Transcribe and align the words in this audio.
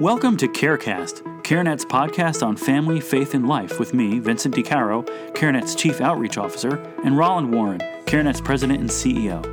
Welcome 0.00 0.36
to 0.36 0.46
CareCast, 0.46 1.42
CareNet's 1.42 1.84
podcast 1.84 2.46
on 2.46 2.56
family, 2.56 3.00
faith, 3.00 3.34
and 3.34 3.48
life 3.48 3.80
with 3.80 3.94
me, 3.94 4.20
Vincent 4.20 4.54
DiCaro, 4.54 5.04
CareNet's 5.34 5.74
Chief 5.74 6.00
Outreach 6.00 6.38
Officer, 6.38 6.76
and 7.02 7.18
Roland 7.18 7.52
Warren, 7.52 7.80
CareNet's 8.04 8.40
President 8.40 8.78
and 8.78 8.88
CEO. 8.88 9.44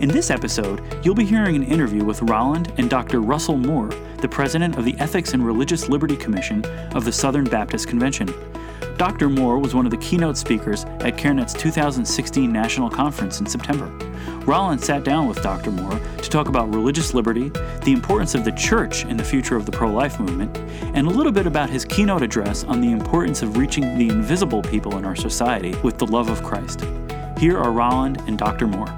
In 0.00 0.08
this 0.08 0.30
episode, 0.30 0.80
you'll 1.04 1.16
be 1.16 1.24
hearing 1.24 1.56
an 1.56 1.64
interview 1.64 2.04
with 2.04 2.22
Roland 2.22 2.72
and 2.76 2.88
Dr. 2.88 3.22
Russell 3.22 3.56
Moore, 3.56 3.88
the 4.18 4.28
President 4.28 4.78
of 4.78 4.84
the 4.84 4.94
Ethics 5.00 5.34
and 5.34 5.44
Religious 5.44 5.88
Liberty 5.88 6.16
Commission 6.16 6.64
of 6.94 7.04
the 7.04 7.10
Southern 7.10 7.46
Baptist 7.46 7.88
Convention. 7.88 8.32
Dr. 8.98 9.28
Moore 9.28 9.58
was 9.58 9.74
one 9.74 9.84
of 9.84 9.90
the 9.90 9.96
keynote 9.96 10.38
speakers 10.38 10.84
at 11.00 11.16
CareNet's 11.16 11.54
2016 11.54 12.52
National 12.52 12.88
Conference 12.88 13.40
in 13.40 13.46
September. 13.46 13.92
Roland 14.46 14.80
sat 14.80 15.04
down 15.04 15.28
with 15.28 15.40
Dr. 15.42 15.70
Moore 15.70 16.00
to 16.18 16.28
talk 16.28 16.48
about 16.48 16.74
religious 16.74 17.14
liberty, 17.14 17.50
the 17.84 17.92
importance 17.92 18.34
of 18.34 18.44
the 18.44 18.52
church 18.52 19.04
in 19.04 19.16
the 19.16 19.24
future 19.24 19.56
of 19.56 19.66
the 19.66 19.72
pro 19.72 19.90
life 19.90 20.18
movement, 20.18 20.56
and 20.96 21.06
a 21.06 21.10
little 21.10 21.32
bit 21.32 21.46
about 21.46 21.70
his 21.70 21.84
keynote 21.84 22.22
address 22.22 22.64
on 22.64 22.80
the 22.80 22.90
importance 22.90 23.42
of 23.42 23.56
reaching 23.56 23.96
the 23.96 24.08
invisible 24.08 24.62
people 24.62 24.98
in 24.98 25.04
our 25.04 25.16
society 25.16 25.74
with 25.82 25.98
the 25.98 26.06
love 26.06 26.28
of 26.28 26.42
Christ. 26.42 26.84
Here 27.38 27.56
are 27.56 27.70
Roland 27.70 28.20
and 28.26 28.36
Dr. 28.36 28.66
Moore. 28.66 28.92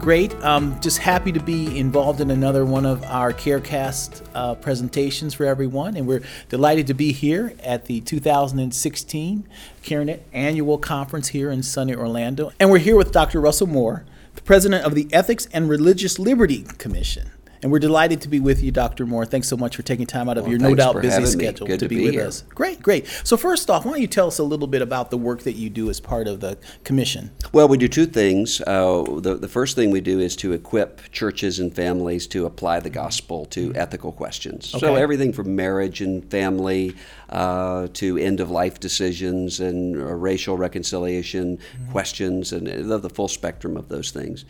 Great. 0.00 0.32
Um, 0.42 0.80
just 0.80 0.96
happy 0.96 1.30
to 1.30 1.40
be 1.40 1.78
involved 1.78 2.22
in 2.22 2.30
another 2.30 2.64
one 2.64 2.86
of 2.86 3.04
our 3.04 3.34
CareCast 3.34 4.22
uh, 4.34 4.54
presentations 4.54 5.34
for 5.34 5.44
everyone. 5.44 5.94
And 5.94 6.06
we're 6.06 6.22
delighted 6.48 6.86
to 6.86 6.94
be 6.94 7.12
here 7.12 7.52
at 7.62 7.84
the 7.84 8.00
2016 8.00 9.46
CareNet 9.82 10.20
Annual 10.32 10.78
Conference 10.78 11.28
here 11.28 11.50
in 11.50 11.62
sunny 11.62 11.94
Orlando. 11.94 12.50
And 12.58 12.70
we're 12.70 12.78
here 12.78 12.96
with 12.96 13.12
Dr. 13.12 13.42
Russell 13.42 13.66
Moore, 13.66 14.06
the 14.34 14.42
president 14.42 14.84
of 14.84 14.94
the 14.94 15.08
Ethics 15.12 15.46
and 15.52 15.68
Religious 15.68 16.18
Liberty 16.18 16.64
Commission. 16.78 17.30
And 17.62 17.70
we're 17.70 17.78
delighted 17.78 18.22
to 18.22 18.28
be 18.28 18.40
with 18.40 18.62
you, 18.62 18.70
Dr. 18.70 19.04
Moore. 19.04 19.26
Thanks 19.26 19.48
so 19.48 19.56
much 19.56 19.76
for 19.76 19.82
taking 19.82 20.06
time 20.06 20.28
out 20.28 20.38
of 20.38 20.44
well, 20.44 20.52
your 20.52 20.60
no 20.60 20.74
doubt 20.74 21.02
busy 21.02 21.26
schedule 21.26 21.66
to, 21.66 21.76
to 21.76 21.88
be, 21.88 21.96
be 21.96 22.04
with 22.06 22.14
here. 22.14 22.26
us. 22.26 22.42
Great, 22.54 22.82
great. 22.82 23.06
So 23.24 23.36
first 23.36 23.68
off, 23.68 23.84
why 23.84 23.92
don't 23.92 24.00
you 24.00 24.06
tell 24.06 24.28
us 24.28 24.38
a 24.38 24.44
little 24.44 24.66
bit 24.66 24.80
about 24.80 25.10
the 25.10 25.18
work 25.18 25.42
that 25.42 25.52
you 25.52 25.68
do 25.68 25.90
as 25.90 26.00
part 26.00 26.26
of 26.26 26.40
the 26.40 26.56
commission? 26.84 27.30
Well, 27.52 27.68
we 27.68 27.76
do 27.76 27.88
two 27.88 28.06
things. 28.06 28.62
Uh, 28.66 29.04
the, 29.18 29.36
the 29.36 29.48
first 29.48 29.76
thing 29.76 29.90
we 29.90 30.00
do 30.00 30.20
is 30.20 30.36
to 30.36 30.52
equip 30.52 31.10
churches 31.10 31.58
and 31.58 31.74
families 31.74 32.26
to 32.28 32.46
apply 32.46 32.80
the 32.80 32.90
gospel 32.90 33.44
to 33.46 33.74
ethical 33.74 34.12
questions. 34.12 34.68
So 34.68 34.94
everything 34.94 35.32
from 35.32 35.54
marriage 35.54 36.00
and 36.00 36.28
family 36.30 36.96
uh, 37.28 37.88
to 37.94 38.16
end 38.16 38.40
of 38.40 38.50
life 38.50 38.80
decisions 38.80 39.60
and 39.60 39.96
uh, 39.96 40.14
racial 40.14 40.56
reconciliation 40.56 41.58
questions 41.90 42.52
and 42.52 42.68
uh, 42.68 42.82
the, 42.82 42.98
the 42.98 43.10
full 43.10 43.28
spectrum 43.28 43.76
of 43.76 43.88
those 43.88 44.10
things. 44.10 44.44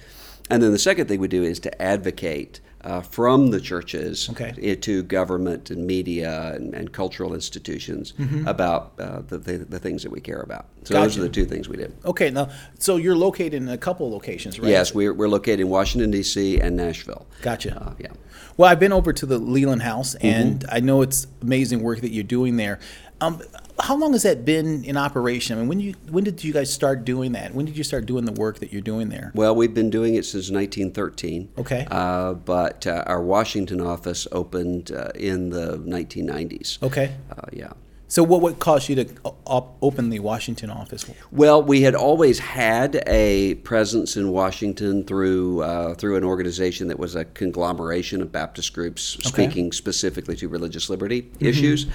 And 0.50 0.62
then 0.62 0.72
the 0.72 0.78
second 0.78 1.06
thing 1.08 1.20
we 1.20 1.28
do 1.28 1.42
is 1.42 1.60
to 1.60 1.82
advocate 1.82 2.60
uh, 2.82 3.02
from 3.02 3.50
the 3.50 3.60
churches 3.60 4.28
Okay. 4.30 4.74
to 4.74 5.02
government 5.02 5.70
and 5.70 5.86
media 5.86 6.52
and, 6.54 6.74
and 6.74 6.90
cultural 6.92 7.34
institutions 7.34 8.14
about 8.46 8.92
uh, 8.98 9.20
the, 9.28 9.36
the, 9.38 9.58
the 9.58 9.78
things 9.78 10.02
that 10.02 10.10
we 10.10 10.20
care 10.20 10.40
about. 10.40 10.64
So 10.84 10.94
those 10.94 11.18
are 11.18 11.20
the 11.20 11.28
two 11.28 11.44
things 11.44 11.68
we 11.68 11.76
do. 11.76 11.92
Okay, 12.06 12.30
now, 12.30 12.48
so 12.78 12.96
you're 12.96 13.14
located 13.16 13.54
in 13.54 13.68
a 13.68 13.76
couple 13.76 14.10
locations, 14.10 14.58
right? 14.58 14.70
Yes, 14.70 14.94
we're, 14.94 15.12
we're 15.12 15.28
located 15.28 15.60
in 15.60 15.68
Washington, 15.68 16.10
D.C. 16.10 16.58
and 16.58 16.74
Nashville. 16.74 17.26
Gotcha. 17.42 17.78
Uh, 17.78 17.94
yeah. 17.98 18.12
Well, 18.56 18.70
I've 18.70 18.80
been 18.80 18.92
over 18.92 19.12
to 19.12 19.26
the 19.26 19.38
Leland 19.38 19.82
House, 19.82 20.14
Mm-hmm. 20.14 20.26
and 20.26 20.64
I 20.72 20.80
know 20.80 21.02
it's 21.02 21.26
amazing 21.42 21.82
work 21.82 22.00
that 22.00 22.12
you're 22.12 22.24
doing 22.24 22.56
there. 22.56 22.78
Um, 23.20 23.42
how 23.82 23.96
long 23.96 24.12
has 24.12 24.22
that 24.22 24.44
been 24.44 24.84
in 24.84 24.96
operation? 24.96 25.56
I 25.56 25.60
mean, 25.60 25.68
when 25.68 25.80
you 25.80 25.94
when 26.10 26.24
did 26.24 26.42
you 26.42 26.52
guys 26.52 26.72
start 26.72 27.04
doing 27.04 27.32
that? 27.32 27.54
When 27.54 27.66
did 27.66 27.76
you 27.76 27.84
start 27.84 28.06
doing 28.06 28.24
the 28.24 28.32
work 28.32 28.58
that 28.60 28.72
you're 28.72 28.82
doing 28.82 29.08
there? 29.08 29.32
Well, 29.34 29.54
we've 29.54 29.74
been 29.74 29.90
doing 29.90 30.14
it 30.14 30.24
since 30.24 30.50
1913. 30.50 31.50
Okay. 31.58 31.86
Uh, 31.90 32.34
but 32.34 32.86
uh, 32.86 33.04
our 33.06 33.22
Washington 33.22 33.80
office 33.80 34.26
opened 34.32 34.92
uh, 34.92 35.10
in 35.14 35.50
the 35.50 35.78
1990s. 35.78 36.82
Okay. 36.82 37.14
Uh, 37.30 37.42
yeah. 37.52 37.72
So, 38.10 38.24
what 38.24 38.40
what 38.40 38.58
caused 38.58 38.88
you 38.88 38.96
to 38.96 39.06
o- 39.24 39.36
op- 39.46 39.76
open 39.80 40.10
the 40.10 40.18
Washington 40.18 40.68
office? 40.68 41.08
Well, 41.30 41.62
we 41.62 41.82
had 41.82 41.94
always 41.94 42.40
had 42.40 43.04
a 43.06 43.54
presence 43.54 44.16
in 44.16 44.32
Washington 44.32 45.04
through 45.04 45.62
uh, 45.62 45.94
through 45.94 46.16
an 46.16 46.24
organization 46.24 46.88
that 46.88 46.98
was 46.98 47.14
a 47.14 47.24
conglomeration 47.24 48.20
of 48.20 48.32
Baptist 48.32 48.72
groups 48.72 49.16
speaking 49.22 49.70
specifically 49.70 50.34
to 50.36 50.48
religious 50.48 50.90
liberty 50.90 51.30
issues. 51.38 51.86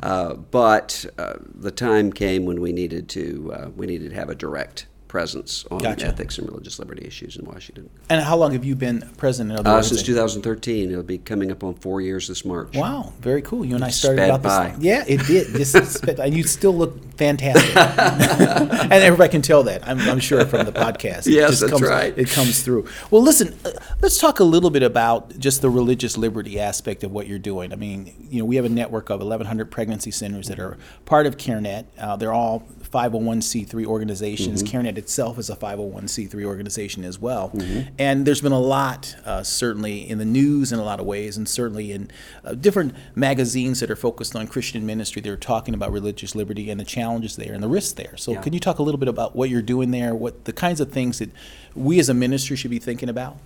Uh, 0.00 0.34
but 0.34 1.04
uh, 1.18 1.34
the 1.54 1.72
time 1.72 2.12
came 2.12 2.44
when 2.44 2.60
we 2.60 2.72
needed 2.72 3.08
to 3.08 3.52
uh, 3.52 3.70
we 3.76 3.86
needed 3.86 4.10
to 4.10 4.14
have 4.14 4.28
a 4.28 4.34
direct 4.36 4.86
presence 5.18 5.64
on 5.70 5.78
Gotcha. 5.78 6.08
ethics 6.08 6.38
and 6.38 6.48
religious 6.48 6.80
liberty 6.80 7.06
issues 7.06 7.36
in 7.36 7.44
Washington. 7.44 7.88
And 8.10 8.20
how 8.20 8.36
long 8.36 8.50
have 8.50 8.64
you 8.64 8.74
been 8.74 9.08
president 9.16 9.56
of 9.56 9.64
the 9.64 9.70
Uh, 9.70 9.80
since 9.80 10.02
2013, 10.02 10.90
it'll 10.90 11.04
be 11.04 11.18
coming 11.18 11.52
up 11.52 11.62
on 11.62 11.74
four 11.74 12.00
years 12.00 12.26
this 12.26 12.44
March. 12.44 12.74
Wow, 12.76 13.12
very 13.20 13.40
cool. 13.40 13.64
You 13.64 13.76
and 13.76 13.84
I 13.84 13.90
started 13.90 14.18
sped 14.18 14.30
about 14.30 14.42
this. 14.42 14.76
by. 14.76 14.84
Yeah, 14.84 15.04
it 15.06 15.24
did. 15.28 15.54
Just 15.54 15.72
sped- 16.02 16.18
and 16.18 16.34
you 16.34 16.42
still 16.42 16.74
look 16.76 16.98
fantastic, 17.14 17.76
and 17.76 18.92
everybody 18.92 19.30
can 19.30 19.40
tell 19.40 19.62
that. 19.62 19.86
I'm, 19.86 20.00
I'm 20.00 20.18
sure 20.18 20.44
from 20.46 20.66
the 20.66 20.72
podcast. 20.72 21.28
It 21.28 21.34
Yes, 21.34 21.50
just 21.50 21.60
that's 21.60 21.72
comes, 21.74 21.82
right. 21.88 22.12
It 22.18 22.28
comes 22.30 22.62
through. 22.64 22.88
Well, 23.12 23.22
listen, 23.22 23.54
uh, 23.64 23.70
let's 24.02 24.18
talk 24.18 24.40
a 24.40 24.44
little 24.44 24.70
bit 24.70 24.82
about 24.82 25.38
just 25.38 25.62
the 25.62 25.70
religious 25.70 26.16
liberty 26.18 26.58
aspect 26.58 27.04
of 27.04 27.12
what 27.12 27.28
you're 27.28 27.38
doing. 27.38 27.72
I 27.72 27.76
mean, 27.76 28.12
you 28.30 28.40
know, 28.40 28.44
we 28.46 28.56
have 28.56 28.64
a 28.64 28.68
network 28.68 29.10
of 29.10 29.20
1,100 29.20 29.70
pregnancy 29.70 30.10
centers 30.10 30.48
that 30.48 30.58
are 30.58 30.76
part 31.04 31.26
of 31.26 31.36
CareNet. 31.36 31.84
Uh, 32.00 32.16
they're 32.16 32.32
all 32.32 32.64
501c3 32.92 33.84
organizations. 33.86 34.62
Mm-hmm. 34.62 34.76
CareNet 34.76 35.03
itself 35.04 35.38
is 35.38 35.50
a 35.50 35.56
501c3 35.56 36.44
organization 36.44 37.04
as 37.04 37.18
well. 37.18 37.50
Mm-hmm. 37.54 37.94
And 37.98 38.26
there's 38.26 38.40
been 38.40 38.52
a 38.52 38.58
lot, 38.58 39.14
uh, 39.24 39.42
certainly 39.42 40.08
in 40.08 40.16
the 40.18 40.24
news 40.24 40.72
in 40.72 40.78
a 40.78 40.82
lot 40.84 40.98
of 40.98 41.04
ways, 41.06 41.36
and 41.36 41.46
certainly 41.46 41.92
in 41.92 42.10
uh, 42.44 42.54
different 42.54 42.94
magazines 43.14 43.80
that 43.80 43.90
are 43.90 43.96
focused 43.96 44.34
on 44.34 44.46
Christian 44.46 44.86
ministry. 44.86 45.20
They're 45.20 45.36
talking 45.36 45.74
about 45.74 45.92
religious 45.92 46.34
liberty 46.34 46.70
and 46.70 46.80
the 46.80 46.84
challenges 46.84 47.36
there 47.36 47.52
and 47.52 47.62
the 47.62 47.68
risks 47.68 47.92
there. 47.92 48.16
So, 48.16 48.32
Yeah. 48.32 48.40
can 48.40 48.52
you 48.54 48.60
talk 48.60 48.78
a 48.78 48.82
little 48.82 48.98
bit 48.98 49.08
about 49.08 49.36
what 49.36 49.50
you're 49.50 49.62
doing 49.62 49.90
there, 49.90 50.14
what 50.14 50.46
the 50.46 50.52
kinds 50.52 50.80
of 50.80 50.90
things 50.90 51.18
that 51.18 51.30
we 51.74 51.98
as 51.98 52.08
a 52.08 52.14
ministry 52.14 52.56
should 52.56 52.70
be 52.70 52.78
thinking 52.78 53.08
about? 53.10 53.36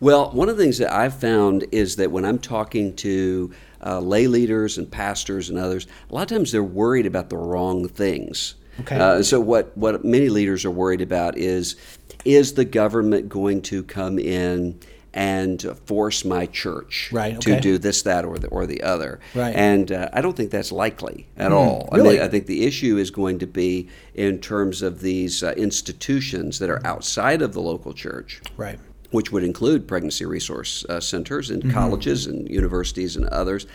Well, 0.00 0.30
one 0.32 0.48
of 0.48 0.56
the 0.56 0.62
things 0.64 0.78
that 0.78 0.92
I've 0.92 1.14
found 1.14 1.64
is 1.70 1.96
that 1.96 2.10
when 2.10 2.24
I'm 2.24 2.38
talking 2.38 2.94
to 2.96 3.52
uh, 3.84 4.00
lay 4.00 4.26
leaders 4.26 4.78
and 4.78 4.90
pastors 4.90 5.50
and 5.50 5.58
others, 5.58 5.86
a 6.10 6.14
lot 6.14 6.22
of 6.22 6.28
times 6.28 6.52
they're 6.52 6.62
worried 6.62 7.06
about 7.06 7.28
the 7.30 7.36
wrong 7.36 7.86
things. 7.88 8.54
Okay. 8.80 8.96
Uh, 8.96 9.22
so 9.22 9.40
what 9.40 9.76
what 9.76 10.04
many 10.04 10.28
leaders 10.28 10.64
are 10.64 10.70
worried 10.70 11.00
about 11.00 11.36
is 11.38 11.76
is 12.24 12.54
the 12.54 12.64
government 12.64 13.28
going 13.28 13.62
to 13.62 13.82
come 13.82 14.18
in 14.18 14.78
and 15.16 15.62
force 15.86 16.24
my 16.24 16.44
church 16.46 17.08
Right, 17.12 17.40
to 17.42 17.60
do 17.60 17.78
this, 17.78 18.02
that, 18.02 18.24
or 18.24 18.36
the 18.36 18.48
or 18.48 18.66
the 18.66 18.82
other? 18.82 19.20
Right. 19.34 19.54
And 19.54 19.92
uh, 19.92 20.08
I 20.12 20.20
don't 20.20 20.36
think 20.36 20.50
that's 20.50 20.72
likely 20.72 21.28
at 21.36 21.52
all. 21.52 21.88
I, 21.92 21.96
Hmm, 21.98 22.02
really? 22.02 22.14
mean, 22.16 22.24
I 22.24 22.28
think 22.28 22.46
the 22.46 22.64
issue 22.66 22.96
is 22.96 23.10
going 23.12 23.38
to 23.38 23.46
be 23.46 23.88
in 24.14 24.40
terms 24.40 24.82
of 24.82 25.00
these 25.02 25.42
uh, 25.44 25.52
institutions 25.56 26.58
that 26.58 26.68
are 26.68 26.84
outside 26.84 27.42
of 27.42 27.52
the 27.52 27.60
local 27.62 27.92
church 27.92 28.40
Right. 28.56 28.80
which 29.12 29.30
would 29.30 29.44
include 29.44 29.86
pregnancy 29.86 30.24
resource 30.26 30.84
uh, 30.88 30.98
centers 30.98 31.48
and 31.50 31.72
colleges 31.72 32.26
and 32.26 32.50
universities 32.50 33.14
and 33.14 33.26
others. 33.28 33.66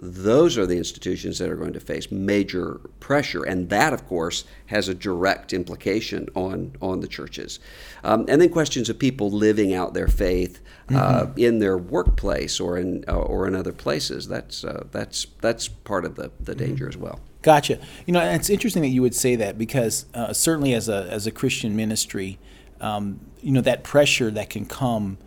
Those 0.00 0.56
are 0.56 0.64
the 0.64 0.76
institutions 0.76 1.38
that 1.38 1.50
are 1.50 1.56
going 1.56 1.72
to 1.72 1.80
face 1.80 2.10
major 2.12 2.80
pressure, 3.00 3.42
and 3.42 3.68
that, 3.70 3.92
of 3.92 4.06
course, 4.06 4.44
has 4.66 4.88
a 4.88 4.94
direct 4.94 5.52
implication 5.52 6.28
on 6.34 6.76
on 6.80 7.00
the 7.00 7.08
churches. 7.08 7.58
Um, 8.04 8.24
and 8.28 8.40
then 8.40 8.50
questions 8.50 8.88
of 8.88 8.98
people 8.98 9.30
living 9.30 9.74
out 9.74 9.94
their 9.94 10.06
faith 10.06 10.60
uh, 10.94 11.26
in 11.36 11.58
their 11.58 11.76
workplace 11.76 12.60
or 12.60 12.78
in 12.78 13.04
uh, 13.08 13.16
or 13.16 13.48
in 13.48 13.56
other 13.56 13.72
places. 13.72 14.28
That's 14.28 14.62
uh, 14.62 14.84
that's 14.92 15.26
that's 15.40 15.66
part 15.66 16.04
of 16.04 16.14
the, 16.14 16.30
the 16.40 16.54
danger 16.54 16.88
as 16.88 16.96
well. 16.96 17.18
Gotcha. 17.42 17.80
You 18.06 18.12
know, 18.12 18.20
it's 18.20 18.50
interesting 18.50 18.82
that 18.82 18.88
you 18.88 19.02
would 19.02 19.14
say 19.14 19.34
that 19.36 19.58
because 19.58 20.06
uh, 20.14 20.32
certainly 20.32 20.74
as 20.74 20.88
a 20.88 21.08
as 21.10 21.26
a 21.26 21.32
Christian 21.32 21.74
ministry, 21.74 22.38
um, 22.80 23.18
you 23.42 23.50
know 23.50 23.60
that 23.62 23.82
pressure 23.82 24.30
that 24.30 24.48
can 24.48 24.64
come 24.64 25.18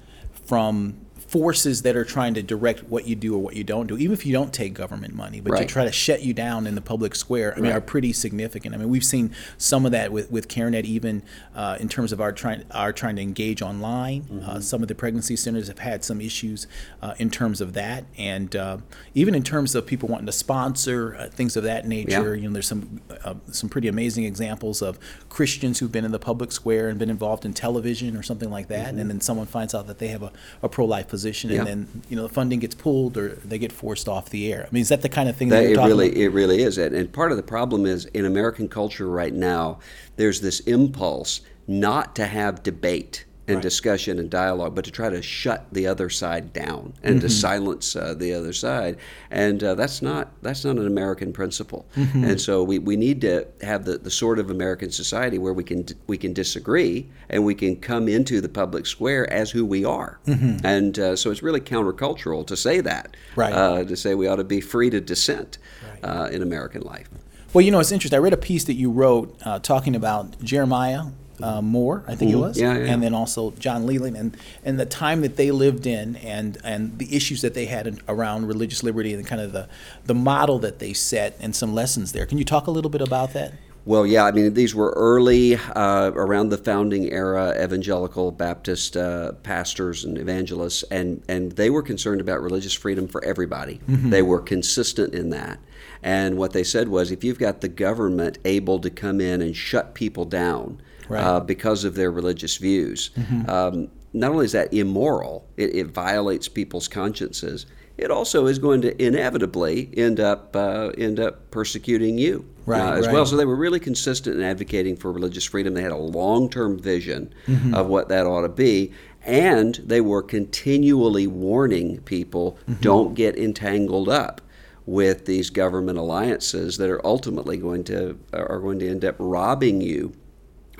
from 0.45 0.97
forces 1.31 1.83
that 1.83 1.95
are 1.95 2.03
trying 2.03 2.33
to 2.33 2.43
direct 2.43 2.83
what 2.89 3.07
you 3.07 3.15
do 3.15 3.33
or 3.35 3.39
what 3.39 3.55
you 3.55 3.63
don't 3.63 3.87
do, 3.87 3.97
even 3.97 4.11
if 4.11 4.25
you 4.25 4.33
don't 4.33 4.53
take 4.53 4.73
government 4.73 5.15
money, 5.15 5.39
but 5.39 5.51
to 5.61 5.65
try 5.65 5.85
to 5.85 5.91
shut 5.91 6.21
you 6.21 6.33
down 6.33 6.67
in 6.67 6.75
the 6.75 6.81
public 6.81 7.15
square, 7.15 7.53
I 7.53 7.61
mean, 7.61 7.71
Right. 7.71 7.77
are 7.77 7.81
pretty 7.81 8.11
significant. 8.11 8.75
I 8.75 8.77
mean, 8.77 8.89
we've 8.89 9.05
seen 9.05 9.31
some 9.57 9.85
of 9.85 9.93
that 9.93 10.11
with, 10.11 10.29
with 10.29 10.49
CareNet, 10.49 10.83
even 10.83 11.23
uh, 11.55 11.77
in 11.79 11.87
terms 11.87 12.11
of 12.11 12.19
our 12.19 12.33
trying 12.33 12.63
our 12.71 12.91
trying 12.91 13.15
to 13.15 13.21
engage 13.21 13.61
online. 13.61 14.43
Uh, 14.45 14.59
some 14.59 14.81
of 14.81 14.89
the 14.89 14.95
pregnancy 14.95 15.37
centers 15.37 15.69
have 15.69 15.79
had 15.79 16.03
some 16.03 16.19
issues 16.19 16.67
uh, 17.01 17.13
in 17.17 17.29
terms 17.29 17.61
of 17.61 17.71
that, 17.73 18.03
and 18.17 18.53
uh, 18.57 18.77
even 19.13 19.33
in 19.33 19.43
terms 19.43 19.73
of 19.73 19.85
people 19.87 20.09
wanting 20.09 20.25
to 20.25 20.31
sponsor 20.33 21.15
uh, 21.15 21.27
things 21.29 21.55
of 21.55 21.63
that 21.63 21.87
nature. 21.87 22.35
You 22.35 22.47
know, 22.47 22.53
there's 22.53 22.67
some 22.67 22.99
uh, 23.23 23.35
some 23.51 23.69
pretty 23.69 23.87
amazing 23.87 24.25
examples 24.25 24.81
of 24.81 24.99
Christians 25.29 25.79
who've 25.79 25.91
been 25.91 26.03
in 26.05 26.11
the 26.11 26.19
public 26.19 26.51
square 26.51 26.89
and 26.89 26.99
been 26.99 27.09
involved 27.09 27.45
in 27.45 27.53
television 27.53 28.17
or 28.17 28.23
something 28.23 28.49
like 28.51 28.67
that, 28.67 28.89
and 28.95 29.09
then 29.09 29.21
someone 29.21 29.45
finds 29.47 29.73
out 29.73 29.87
that 29.87 29.99
they 29.99 30.07
have 30.09 30.23
a, 30.23 30.31
a 30.61 30.67
pro 30.67 30.83
life 30.85 31.07
position, 31.07 31.20
And 31.59 31.67
then 31.67 32.01
you 32.09 32.15
know 32.15 32.23
the 32.23 32.33
funding 32.33 32.59
gets 32.59 32.75
pulled 32.75 33.17
or 33.17 33.29
they 33.29 33.57
get 33.59 33.71
forced 33.71 34.07
off 34.07 34.29
the 34.29 34.51
air. 34.51 34.65
I 34.67 34.73
mean, 34.73 34.81
is 34.81 34.89
that 34.89 35.01
the 35.01 35.09
kind 35.09 35.29
of 35.29 35.35
thing 35.35 35.49
that, 35.49 35.61
That 35.61 35.71
it 35.71 35.77
really, 35.77 36.09
about? 36.09 36.21
it 36.21 36.29
really 36.29 36.61
is. 36.61 36.77
And, 36.77 36.95
and 36.95 37.11
part 37.11 37.31
of 37.31 37.37
the 37.37 37.43
problem 37.43 37.85
is 37.85 38.05
in 38.05 38.25
American 38.25 38.67
culture 38.67 39.07
right 39.07 39.33
now, 39.33 39.79
there's 40.15 40.41
this 40.41 40.59
impulse 40.61 41.41
not 41.67 42.15
to 42.15 42.25
have 42.25 42.63
debate 42.63 43.25
and 43.51 43.57
Right. 43.57 43.63
discussion 43.63 44.17
and 44.19 44.29
dialogue, 44.29 44.73
but 44.75 44.85
to 44.85 44.91
try 44.91 45.09
to 45.09 45.21
shut 45.21 45.65
the 45.71 45.85
other 45.87 46.09
side 46.09 46.53
down 46.53 46.93
and 47.03 47.21
to 47.21 47.29
silence 47.29 47.95
uh, 47.95 48.13
the 48.17 48.33
other 48.33 48.53
side. 48.53 48.97
And 49.29 49.63
uh, 49.63 49.75
that's 49.75 50.01
not 50.01 50.31
that's 50.41 50.63
not 50.65 50.77
an 50.77 50.87
American 50.87 51.33
principle. 51.33 51.85
And 51.95 52.39
so 52.39 52.63
we, 52.63 52.79
we 52.79 52.95
need 52.95 53.21
to 53.21 53.45
have 53.61 53.85
the, 53.85 53.97
the 53.97 54.09
sort 54.11 54.39
of 54.39 54.49
American 54.49 54.89
society 54.91 55.37
where 55.37 55.53
we 55.53 55.63
can 55.63 55.85
we 56.07 56.17
can 56.17 56.33
disagree 56.33 57.09
and 57.29 57.45
we 57.45 57.53
can 57.55 57.75
come 57.75 58.07
into 58.07 58.41
the 58.41 58.49
public 58.49 58.85
square 58.85 59.31
as 59.31 59.51
who 59.51 59.65
we 59.65 59.85
are. 59.85 60.19
And 60.63 60.97
uh, 60.97 61.15
so 61.15 61.29
it's 61.31 61.43
really 61.43 61.61
countercultural 61.61 62.47
to 62.47 62.55
say 62.57 62.81
that. 62.81 63.15
Right. 63.35 63.53
Uh, 63.53 63.83
to 63.83 63.95
say 63.95 64.15
we 64.15 64.27
ought 64.27 64.37
to 64.37 64.43
be 64.43 64.61
free 64.61 64.89
to 64.89 65.01
dissent 65.01 65.57
uh, 66.03 66.29
in 66.31 66.41
American 66.41 66.81
life. 66.81 67.09
Well, 67.53 67.63
you 67.65 67.71
know, 67.71 67.79
it's 67.81 67.91
interesting. 67.91 68.15
I 68.17 68.21
read 68.21 68.33
a 68.33 68.37
piece 68.37 68.63
that 68.63 68.75
you 68.75 68.89
wrote 68.89 69.35
uh, 69.45 69.59
talking 69.59 69.95
about 69.95 70.41
Jeremiah 70.41 71.03
uh, 71.43 71.61
Moore, 71.61 72.03
I 72.07 72.15
think 72.15 72.31
it 72.31 72.35
was, 72.35 72.57
Mm-hmm. 72.57 72.77
Yeah, 72.77 72.85
yeah. 72.85 72.93
and 72.93 73.03
then 73.03 73.13
also 73.13 73.51
John 73.51 73.85
Leland, 73.85 74.17
and 74.17 74.37
and 74.63 74.79
the 74.79 74.85
time 74.85 75.21
that 75.21 75.35
they 75.37 75.51
lived 75.51 75.85
in, 75.87 76.15
and 76.17 76.57
and 76.63 76.97
the 76.97 77.15
issues 77.15 77.41
that 77.41 77.53
they 77.53 77.65
had 77.65 77.87
in, 77.87 77.99
around 78.07 78.47
religious 78.47 78.83
liberty, 78.83 79.13
and 79.13 79.25
kind 79.25 79.41
of 79.41 79.51
the 79.51 79.67
the 80.05 80.15
model 80.15 80.59
that 80.59 80.79
they 80.79 80.93
set, 80.93 81.37
and 81.39 81.55
some 81.55 81.73
lessons 81.73 82.11
there. 82.11 82.25
Can 82.25 82.37
you 82.37 82.45
talk 82.45 82.67
a 82.67 82.71
little 82.71 82.91
bit 82.91 83.01
about 83.01 83.33
that? 83.33 83.53
Well, 83.83 84.05
yeah, 84.05 84.25
I 84.25 84.31
mean, 84.31 84.53
these 84.53 84.75
were 84.75 84.93
early, 84.95 85.55
uh, 85.55 86.11
around 86.13 86.49
the 86.49 86.57
founding 86.59 87.11
era, 87.11 87.55
evangelical 87.59 88.31
Baptist 88.31 88.95
uh, 88.95 89.31
pastors 89.41 90.03
and 90.05 90.19
evangelists, 90.19 90.83
and, 90.91 91.23
and 91.27 91.53
they 91.53 91.71
were 91.71 91.81
concerned 91.81 92.21
about 92.21 92.43
religious 92.43 92.73
freedom 92.73 93.07
for 93.07 93.25
everybody. 93.25 93.81
They 93.87 94.21
were 94.21 94.39
consistent 94.39 95.15
in 95.15 95.31
that. 95.31 95.59
And 96.03 96.37
what 96.37 96.53
they 96.53 96.63
said 96.63 96.89
was 96.89 97.09
if 97.09 97.23
you've 97.23 97.39
got 97.39 97.61
the 97.61 97.67
government 97.67 98.37
able 98.45 98.77
to 98.79 98.91
come 98.91 99.19
in 99.19 99.41
and 99.41 99.55
shut 99.55 99.95
people 99.95 100.25
down 100.25 100.79
Right. 101.11 101.23
uh, 101.23 101.39
because 101.39 101.83
of 101.83 101.95
their 101.95 102.11
religious 102.11 102.57
views, 102.57 103.11
um, 103.47 103.89
not 104.13 104.31
only 104.31 104.45
is 104.45 104.51
that 104.51 104.73
immoral, 104.73 105.47
it, 105.57 105.75
it 105.75 105.87
violates 105.87 106.47
people's 106.47 106.87
consciences. 106.87 107.65
It 107.97 108.09
also 108.09 108.47
is 108.47 108.57
going 108.59 108.81
to 108.81 108.91
inevitably 109.03 109.89
end 109.95 110.19
up 110.19 110.55
uh, 110.55 110.89
end 110.97 111.19
up 111.19 111.51
persecuting 111.51 112.17
you 112.17 112.45
Right, 112.65 112.81
uh, 112.81 112.93
as 112.93 113.05
right. 113.05 113.13
well. 113.13 113.25
So 113.25 113.35
they 113.37 113.45
were 113.45 113.55
really 113.55 113.79
consistent 113.79 114.37
in 114.37 114.43
advocating 114.43 114.95
for 114.95 115.11
religious 115.11 115.45
freedom. 115.45 115.73
They 115.75 115.83
had 115.83 115.91
a 115.91 115.97
long 115.97 116.49
term 116.49 116.79
vision 116.79 117.33
Mm-hmm. 117.47 117.73
of 117.75 117.87
what 117.87 118.09
that 118.09 118.25
ought 118.25 118.41
to 118.41 118.49
be. 118.49 118.91
And 119.23 119.75
they 119.85 120.01
were 120.01 120.23
continually 120.23 121.27
warning 121.27 121.99
people 122.01 122.57
Mm-hmm. 122.67 122.81
don't 122.81 123.13
get 123.13 123.37
entangled 123.37 124.09
up 124.09 124.41
with 124.87 125.25
these 125.25 125.49
government 125.51 125.97
alliances 125.99 126.77
that 126.77 126.89
are 126.89 127.05
ultimately 127.05 127.57
going 127.57 127.83
to 127.83 128.17
are 128.33 128.59
going 128.59 128.79
to 128.79 128.89
end 128.89 129.05
up 129.05 129.15
robbing 129.19 129.79
you 129.81 130.11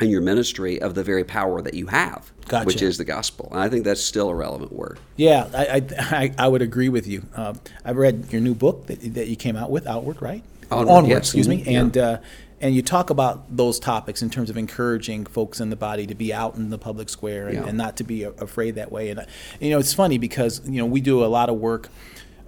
and 0.01 0.09
your 0.09 0.21
ministry 0.21 0.81
of 0.81 0.95
the 0.95 1.03
very 1.03 1.23
power 1.23 1.61
that 1.61 1.75
you 1.75 1.87
have, 1.87 2.31
Gotcha. 2.47 2.65
which 2.65 2.81
is 2.81 2.97
the 2.97 3.05
gospel. 3.05 3.49
And 3.51 3.59
I 3.61 3.69
think 3.69 3.85
that's 3.85 4.01
still 4.01 4.29
a 4.29 4.35
relevant 4.35 4.73
word. 4.73 4.99
Yeah, 5.15 5.47
I 5.53 5.83
I, 5.99 6.33
I, 6.37 6.47
would 6.47 6.61
agree 6.61 6.89
with 6.89 7.07
you. 7.07 7.23
Uh, 7.35 7.53
I've 7.85 7.97
read 7.97 8.27
your 8.31 8.41
new 8.41 8.55
book 8.55 8.87
that, 8.87 9.13
that 9.13 9.27
you 9.27 9.35
came 9.35 9.55
out 9.55 9.69
with, 9.69 9.87
Outward, 9.87 10.21
right? 10.21 10.43
Onward, 10.71 11.07
yes. 11.07 11.19
excuse 11.19 11.47
me, 11.47 11.63
Mhm, 11.63 11.65
yeah. 11.71 11.79
and 11.79 11.97
uh, 11.97 12.17
and 12.61 12.75
you 12.75 12.81
talk 12.81 13.09
about 13.09 13.55
those 13.55 13.79
topics 13.79 14.21
in 14.21 14.29
terms 14.29 14.49
of 14.49 14.57
encouraging 14.57 15.25
folks 15.25 15.59
in 15.59 15.69
the 15.69 15.75
body 15.75 16.05
to 16.07 16.15
be 16.15 16.33
out 16.33 16.55
in 16.55 16.69
the 16.69 16.77
public 16.77 17.09
square 17.09 17.47
and, 17.47 17.57
Yeah. 17.57 17.65
and 17.67 17.77
not 17.77 17.97
to 17.97 18.03
be 18.03 18.23
afraid 18.23 18.75
that 18.75 18.91
way. 18.91 19.09
And 19.09 19.25
you 19.59 19.69
know, 19.71 19.79
it's 19.79 19.93
funny 19.93 20.17
because 20.17 20.61
you 20.65 20.77
know 20.79 20.85
we 20.85 21.01
do 21.01 21.23
a 21.23 21.27
lot 21.27 21.49
of 21.49 21.57
work. 21.57 21.89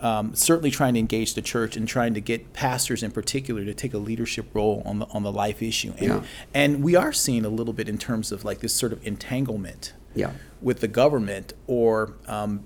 Um, 0.04 0.36
certainly 0.36 0.70
trying 0.70 0.94
to 0.96 1.00
engage 1.00 1.34
the 1.34 1.42
church 1.42 1.78
and 1.78 1.88
trying 1.88 2.14
to 2.14 2.20
get 2.22 2.52
pastors 2.52 3.02
in 3.04 3.12
particular 3.12 3.64
to 3.64 3.74
take 3.74 3.94
a 3.94 3.98
leadership 3.98 4.48
role 4.54 4.84
on 4.86 5.00
the 5.00 5.06
on 5.08 5.24
the 5.24 5.32
life 5.32 5.62
issue 5.64 5.94
and 5.98 6.08
Yeah. 6.08 6.24
and 6.54 6.84
we 6.84 6.96
are 6.96 7.14
seeing 7.14 7.46
a 7.46 7.50
little 7.50 7.74
bit 7.74 7.88
in 7.88 7.98
terms 7.98 8.32
of 8.34 8.44
like 8.44 8.60
this 8.60 8.74
sort 8.74 8.92
of 8.92 9.00
entanglement 9.08 9.94
Yeah. 10.14 10.32
with 10.62 10.82
the 10.82 10.90
government 10.90 11.54
or 11.68 12.14
um, 12.28 12.62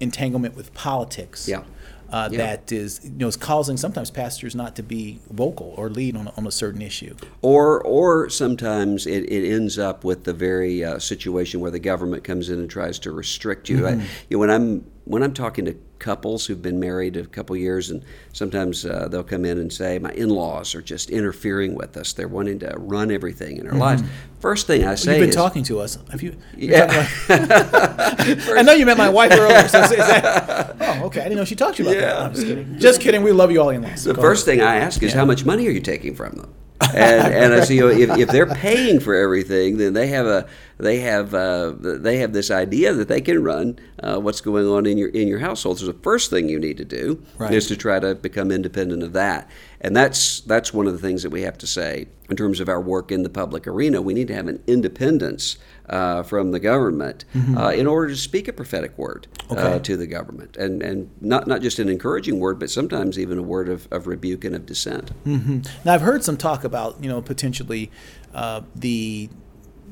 entanglement 0.00 0.54
with 0.54 0.74
politics. 0.74 1.48
Yeah. 1.48 1.62
Uh, 2.10 2.28
Yeah. 2.30 2.38
That 2.38 2.70
is, 2.70 3.00
you 3.04 3.10
know, 3.16 3.28
is 3.28 3.36
causing 3.36 3.78
sometimes 3.78 4.10
pastors 4.10 4.54
not 4.54 4.76
to 4.76 4.82
be 4.82 5.20
vocal 5.30 5.72
or 5.78 5.88
lead 5.88 6.14
on 6.14 6.26
a, 6.26 6.32
on 6.36 6.46
a 6.46 6.50
certain 6.50 6.82
issue. 6.82 7.14
Or, 7.40 7.80
or 7.80 8.28
sometimes 8.28 9.06
it, 9.06 9.24
it 9.32 9.50
ends 9.50 9.78
up 9.78 10.04
with 10.04 10.24
the 10.24 10.34
very 10.34 10.84
uh, 10.84 10.98
situation 10.98 11.60
where 11.60 11.70
the 11.70 11.78
government 11.78 12.22
comes 12.22 12.50
in 12.50 12.58
and 12.58 12.68
tries 12.68 12.98
to 12.98 13.12
restrict 13.12 13.70
you. 13.70 13.86
I, 13.86 13.92
you 13.92 14.02
know, 14.32 14.38
when 14.40 14.50
I'm 14.50 14.84
when 15.04 15.22
I'm 15.22 15.34
talking 15.34 15.64
to 15.64 15.76
couples 15.98 16.46
who've 16.46 16.60
been 16.60 16.80
married 16.80 17.16
a 17.16 17.24
couple 17.26 17.56
years, 17.56 17.90
and 17.90 18.04
sometimes 18.32 18.84
uh, 18.84 19.08
they'll 19.08 19.22
come 19.22 19.44
in 19.44 19.58
and 19.58 19.72
say, 19.72 19.98
"My 19.98 20.10
in-laws 20.10 20.74
are 20.74 20.82
just 20.82 21.10
interfering 21.10 21.74
with 21.74 21.96
us. 21.96 22.12
They're 22.12 22.28
wanting 22.28 22.58
to 22.60 22.74
run 22.76 23.10
everything 23.10 23.56
in 23.56 23.68
our 23.68 23.76
lives." 23.76 24.02
First 24.40 24.66
thing 24.66 24.84
I 24.84 24.94
say 24.94 24.94
is. 24.94 25.06
You've 25.06 25.20
been 25.20 25.28
is, 25.30 25.34
talking 25.34 25.62
to 25.64 25.80
us. 25.80 25.98
Have 26.10 26.22
you? 26.22 26.36
Yeah. 26.56 27.08
I 27.28 28.62
know 28.62 28.72
you 28.72 28.86
met 28.86 28.98
my 28.98 29.08
wife 29.08 29.32
earlier. 29.32 29.68
So 29.68 29.80
that, 29.80 30.76
oh, 30.80 31.06
okay. 31.06 31.20
I 31.20 31.24
didn't 31.24 31.38
know 31.38 31.44
she 31.44 31.56
talked 31.56 31.76
to 31.76 31.84
you 31.84 31.90
about 31.90 32.00
that. 32.00 32.18
Yeah. 32.18 32.24
I'm 32.24 32.34
just 32.34 32.46
kidding. 32.46 32.78
Just 32.78 33.00
kidding. 33.00 33.22
We 33.22 33.32
love 33.32 33.50
you 33.50 33.62
all 33.62 33.70
in 33.70 33.82
there. 33.82 33.94
The 33.96 34.14
first 34.14 34.44
thing 34.44 34.60
I 34.60 34.76
ask 34.76 35.02
is 35.02 35.12
how 35.12 35.24
much 35.24 35.44
money 35.44 35.66
are 35.68 35.70
you 35.70 35.80
taking 35.80 36.14
from 36.14 36.34
them? 36.34 36.54
And, 36.94 37.34
and 37.34 37.54
I 37.54 37.60
see 37.64 37.76
you 37.76 37.80
know, 37.82 37.88
if, 37.88 38.10
if 38.18 38.28
they're 38.28 38.46
paying 38.54 39.00
for 39.00 39.14
everything, 39.14 39.76
then 39.78 39.92
they 39.92 40.08
have 40.08 40.26
a 40.26 40.48
they 40.78 40.98
have 41.00 41.32
uh, 41.34 41.74
they 41.78 42.18
have 42.18 42.32
this 42.32 42.50
idea 42.50 42.92
that 42.92 43.08
they 43.08 43.20
can 43.20 43.42
run 43.42 43.78
uh, 44.02 44.18
what's 44.18 44.40
going 44.40 44.66
on 44.66 44.86
in 44.86 44.98
your 44.98 45.08
in 45.10 45.28
your 45.28 45.38
household. 45.38 45.78
So 45.78 45.86
the 45.86 45.92
first 45.94 46.30
thing 46.30 46.48
you 46.48 46.58
need 46.58 46.76
to 46.78 46.84
do 46.84 47.22
Right. 47.38 47.52
is 47.54 47.66
to 47.68 47.76
try 47.76 48.00
to 48.00 48.14
become 48.14 48.50
independent 48.50 49.02
of 49.02 49.12
that, 49.12 49.48
and 49.80 49.94
that's 49.96 50.40
that's 50.40 50.72
one 50.74 50.86
of 50.86 50.92
the 50.92 50.98
things 50.98 51.22
that 51.22 51.30
we 51.30 51.42
have 51.42 51.58
to 51.58 51.66
say 51.66 52.08
in 52.28 52.36
terms 52.36 52.60
of 52.60 52.68
our 52.68 52.80
work 52.80 53.12
in 53.12 53.22
the 53.22 53.30
public 53.30 53.66
arena. 53.66 54.00
We 54.02 54.14
need 54.14 54.28
to 54.28 54.34
have 54.34 54.48
an 54.48 54.62
independence 54.66 55.56
uh, 55.88 56.22
from 56.22 56.50
the 56.52 56.60
government 56.60 57.24
uh, 57.56 57.68
in 57.74 57.86
order 57.86 58.08
to 58.08 58.16
speak 58.16 58.48
a 58.48 58.52
prophetic 58.52 58.96
word 58.96 59.26
uh, 59.50 59.54
Okay. 59.54 59.78
to 59.82 59.96
the 59.96 60.06
government, 60.06 60.56
and 60.56 60.82
and 60.82 61.10
not 61.20 61.46
not 61.46 61.60
just 61.60 61.78
an 61.78 61.88
encouraging 61.88 62.38
word, 62.40 62.58
but 62.58 62.70
sometimes 62.70 63.18
even 63.18 63.38
a 63.38 63.42
word 63.42 63.68
of, 63.68 63.88
of 63.90 64.06
rebuke 64.06 64.44
and 64.44 64.54
of 64.54 64.64
dissent. 64.66 65.10
Mm-hmm. 65.26 65.60
Now 65.84 65.94
I've 65.94 66.02
heard 66.02 66.22
some 66.24 66.36
talk 66.36 66.64
about 66.64 67.02
you 67.02 67.08
know 67.08 67.20
potentially 67.20 67.90
uh, 68.34 68.62
the 68.74 69.28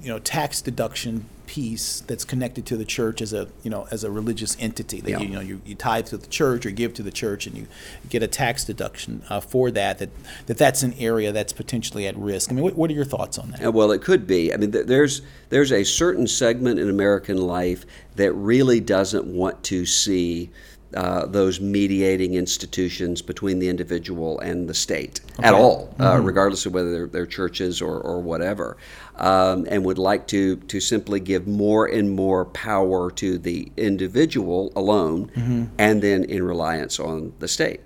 you 0.02 0.08
know 0.08 0.18
tax 0.18 0.62
deduction 0.62 1.26
piece 1.50 1.98
that's 2.06 2.24
connected 2.24 2.64
to 2.64 2.76
the 2.76 2.84
church 2.84 3.20
as 3.20 3.32
a 3.32 3.48
you 3.64 3.70
know 3.70 3.84
as 3.90 4.04
a 4.04 4.10
religious 4.10 4.56
entity 4.60 5.00
that 5.00 5.10
Yeah. 5.10 5.18
you, 5.18 5.26
you 5.26 5.34
know 5.34 5.40
you, 5.40 5.60
you 5.66 5.74
tithe 5.74 6.06
to 6.06 6.16
the 6.16 6.28
church 6.28 6.64
or 6.64 6.70
give 6.70 6.94
to 6.94 7.02
the 7.02 7.10
church 7.10 7.44
and 7.48 7.58
you 7.58 7.66
get 8.08 8.22
a 8.22 8.28
tax 8.28 8.62
deduction 8.64 9.24
uh, 9.28 9.40
for 9.40 9.72
that 9.72 9.98
that 9.98 10.10
that 10.46 10.58
that's 10.58 10.84
an 10.84 10.94
area 10.96 11.32
that's 11.32 11.52
potentially 11.52 12.06
at 12.06 12.16
risk. 12.16 12.52
I 12.52 12.54
mean, 12.54 12.62
what, 12.62 12.76
what 12.76 12.88
are 12.88 12.94
your 12.94 13.04
thoughts 13.04 13.36
on 13.36 13.50
that? 13.50 13.66
Uh, 13.66 13.72
Well, 13.72 13.90
it 13.90 14.00
could 14.00 14.28
be. 14.28 14.54
I 14.54 14.58
mean, 14.58 14.70
th- 14.70 14.86
there's 14.86 15.22
there's 15.48 15.72
a 15.72 15.82
certain 15.82 16.28
segment 16.28 16.78
in 16.78 16.88
American 16.88 17.36
life 17.38 17.84
that 18.14 18.32
really 18.34 18.78
doesn't 18.78 19.26
want 19.26 19.64
to 19.64 19.84
see 19.84 20.50
uh, 20.94 21.26
those 21.26 21.60
mediating 21.60 22.34
institutions 22.34 23.22
between 23.22 23.58
the 23.58 23.68
individual 23.68 24.40
and 24.40 24.68
the 24.68 24.74
state 24.74 25.20
at 25.42 25.54
all, 25.54 25.94
uh, 26.00 26.18
regardless 26.20 26.66
of 26.66 26.74
whether 26.74 26.90
they're, 26.92 27.06
they're 27.06 27.26
churches 27.26 27.80
or, 27.80 28.00
or 28.00 28.20
whatever, 28.20 28.76
um, 29.16 29.66
and 29.70 29.84
would 29.84 29.98
like 29.98 30.26
to 30.26 30.56
to 30.56 30.80
simply 30.80 31.20
give 31.20 31.46
more 31.46 31.86
and 31.86 32.10
more 32.10 32.44
power 32.46 33.10
to 33.10 33.38
the 33.38 33.70
individual 33.76 34.72
alone, 34.74 35.30
and 35.78 36.02
then 36.02 36.24
in 36.24 36.42
reliance 36.42 36.98
on 36.98 37.32
the 37.38 37.48
state. 37.48 37.80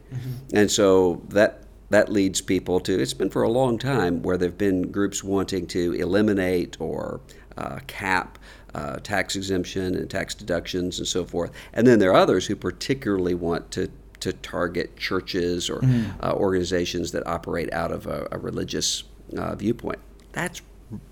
And 0.54 0.70
so 0.70 1.20
that 1.28 1.63
that 1.90 2.10
leads 2.10 2.40
people 2.40 2.80
to 2.80 3.00
it's 3.00 3.14
been 3.14 3.30
for 3.30 3.42
a 3.42 3.48
long 3.48 3.78
time 3.78 4.22
where 4.22 4.36
there 4.36 4.48
have 4.48 4.58
been 4.58 4.90
groups 4.90 5.22
wanting 5.22 5.66
to 5.66 5.92
eliminate 5.94 6.80
or 6.80 7.20
uh, 7.56 7.78
cap 7.86 8.38
uh, 8.74 8.96
tax 8.96 9.36
exemption 9.36 9.94
and 9.94 10.10
tax 10.10 10.34
deductions 10.34 10.98
and 10.98 11.06
so 11.06 11.24
forth. 11.24 11.52
And 11.72 11.86
then 11.86 12.00
there 12.00 12.10
are 12.10 12.16
others 12.16 12.46
who 12.46 12.56
particularly 12.56 13.34
want 13.34 13.70
to 13.72 13.90
to 14.20 14.32
target 14.32 14.96
churches 14.96 15.68
or 15.68 15.84
uh, 16.22 16.32
organizations 16.32 17.12
that 17.12 17.26
operate 17.26 17.70
out 17.74 17.92
of 17.92 18.06
a, 18.06 18.26
a 18.32 18.38
religious 18.38 19.04
uh, 19.36 19.54
viewpoint. 19.54 19.98
That's 20.32 20.62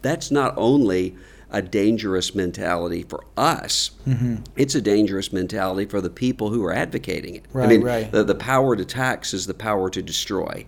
that's 0.00 0.30
not 0.30 0.54
only 0.56 1.16
a 1.52 1.62
dangerous 1.62 2.34
mentality 2.34 3.02
for 3.02 3.24
us. 3.36 3.90
It's 4.56 4.74
a 4.74 4.80
dangerous 4.80 5.32
mentality 5.32 5.84
for 5.84 6.00
the 6.00 6.10
people 6.10 6.48
who 6.48 6.64
are 6.64 6.72
advocating 6.72 7.36
it. 7.36 7.44
I 7.54 7.66
mean, 7.68 7.82
right. 7.82 8.10
the, 8.10 8.24
the 8.24 8.34
power 8.34 8.74
to 8.74 8.84
tax 8.84 9.34
is 9.34 9.46
the 9.46 9.54
power 9.54 9.90
to 9.90 10.02
destroy. 10.02 10.66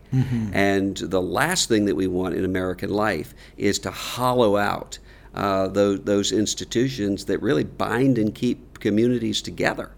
And 0.55 0.97
the 0.97 1.23
last 1.23 1.69
thing 1.69 1.87
that 1.87 1.97
we 1.97 2.07
want 2.07 2.35
in 2.35 2.45
American 2.45 2.91
life 2.91 3.35
is 3.57 3.79
to 3.81 3.91
hollow 3.91 4.57
out 4.57 4.99
uh, 5.35 5.69
those, 5.69 6.03
those 6.03 6.31
institutions 6.33 7.25
that 7.25 7.43
really 7.43 7.65
bind 7.65 8.19
and 8.19 8.35
keep 8.35 8.79
communities 8.79 9.41
together. 9.43 9.91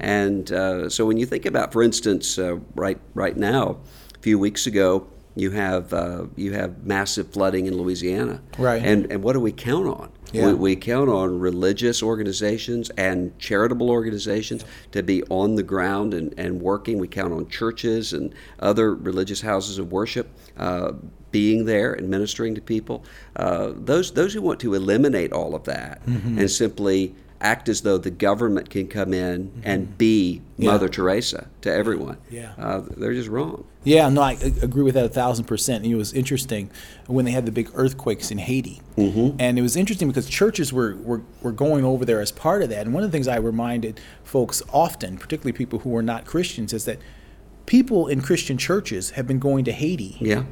And 0.00 0.52
uh, 0.52 0.90
so 0.90 1.06
when 1.06 1.16
you 1.16 1.26
think 1.26 1.46
about, 1.46 1.72
for 1.72 1.82
instance, 1.82 2.38
uh, 2.38 2.58
right, 2.74 3.00
right 3.14 3.36
now, 3.36 3.78
a 4.14 4.18
few 4.20 4.38
weeks 4.38 4.66
ago, 4.66 5.08
you 5.36 5.50
have 5.50 5.92
uh, 5.92 6.24
you 6.34 6.54
have 6.54 6.84
massive 6.84 7.30
flooding 7.30 7.66
in 7.66 7.76
Louisiana, 7.76 8.40
Right. 8.58 8.82
And 8.82 9.12
and 9.12 9.22
what 9.22 9.34
do 9.34 9.40
we 9.40 9.52
count 9.52 9.86
on? 9.86 10.10
Yeah. 10.36 10.46
We, 10.48 10.54
we 10.54 10.76
count 10.76 11.08
on 11.08 11.38
religious 11.38 12.02
organizations 12.02 12.90
and 12.90 13.36
charitable 13.38 13.90
organizations 13.90 14.64
to 14.92 15.02
be 15.02 15.22
on 15.24 15.54
the 15.56 15.62
ground 15.62 16.14
and, 16.14 16.34
and 16.38 16.60
working. 16.60 16.98
We 16.98 17.08
count 17.08 17.32
on 17.32 17.48
churches 17.48 18.12
and 18.12 18.34
other 18.60 18.94
religious 18.94 19.40
houses 19.40 19.78
of 19.78 19.92
worship 19.92 20.28
uh, 20.56 20.92
being 21.30 21.64
there 21.64 21.92
and 21.92 22.08
ministering 22.08 22.54
to 22.54 22.60
people. 22.60 23.04
Uh, 23.34 23.72
those 23.74 24.12
those 24.12 24.32
who 24.34 24.42
want 24.42 24.60
to 24.60 24.74
eliminate 24.74 25.32
all 25.32 25.54
of 25.54 25.64
that 25.64 26.04
Mm-hmm. 26.06 26.38
and 26.38 26.50
simply 26.50 27.14
act 27.40 27.68
as 27.68 27.82
though 27.82 27.98
the 27.98 28.10
government 28.10 28.70
can 28.70 28.88
come 28.88 29.12
in 29.12 29.62
and 29.64 29.96
be 29.98 30.42
Mm-hmm. 30.56 30.62
Yeah. 30.62 30.70
Mother 30.70 30.88
Teresa 30.88 31.48
to 31.60 31.70
everyone. 31.70 32.16
Yeah. 32.30 32.54
Uh, 32.58 32.82
they're 32.96 33.12
just 33.12 33.28
wrong. 33.28 33.66
Yeah, 33.84 34.08
no, 34.08 34.22
I 34.22 34.32
agree 34.32 34.82
with 34.82 34.94
that 34.94 35.04
a 35.04 35.08
thousand 35.10 35.44
percent. 35.44 35.84
And 35.84 35.92
it 35.92 35.96
was 35.96 36.14
interesting 36.14 36.70
when 37.06 37.26
they 37.26 37.30
had 37.30 37.44
the 37.44 37.52
big 37.52 37.70
earthquakes 37.74 38.30
in 38.30 38.38
Haiti, 38.38 38.80
mm-hmm. 38.96 39.36
and 39.38 39.58
it 39.58 39.62
was 39.62 39.76
interesting 39.76 40.08
because 40.08 40.28
churches 40.28 40.72
were, 40.72 40.96
were 40.96 41.22
were 41.42 41.52
going 41.52 41.84
over 41.84 42.06
there 42.06 42.20
as 42.22 42.32
part 42.32 42.62
of 42.62 42.70
that. 42.70 42.86
And 42.86 42.94
one 42.94 43.04
of 43.04 43.12
the 43.12 43.16
things 43.16 43.28
I 43.28 43.36
reminded 43.36 44.00
folks 44.24 44.62
often, 44.72 45.18
particularly 45.18 45.52
people 45.52 45.80
who 45.80 45.94
are 45.94 46.02
not 46.02 46.24
Christians, 46.24 46.72
is 46.72 46.86
that 46.86 46.98
people 47.66 48.08
in 48.08 48.22
Christian 48.22 48.56
churches 48.56 49.10
have 49.10 49.26
been 49.26 49.38
going 49.38 49.64
to 49.66 49.72
Haiti 49.72 50.16
Yeah. 50.20 50.44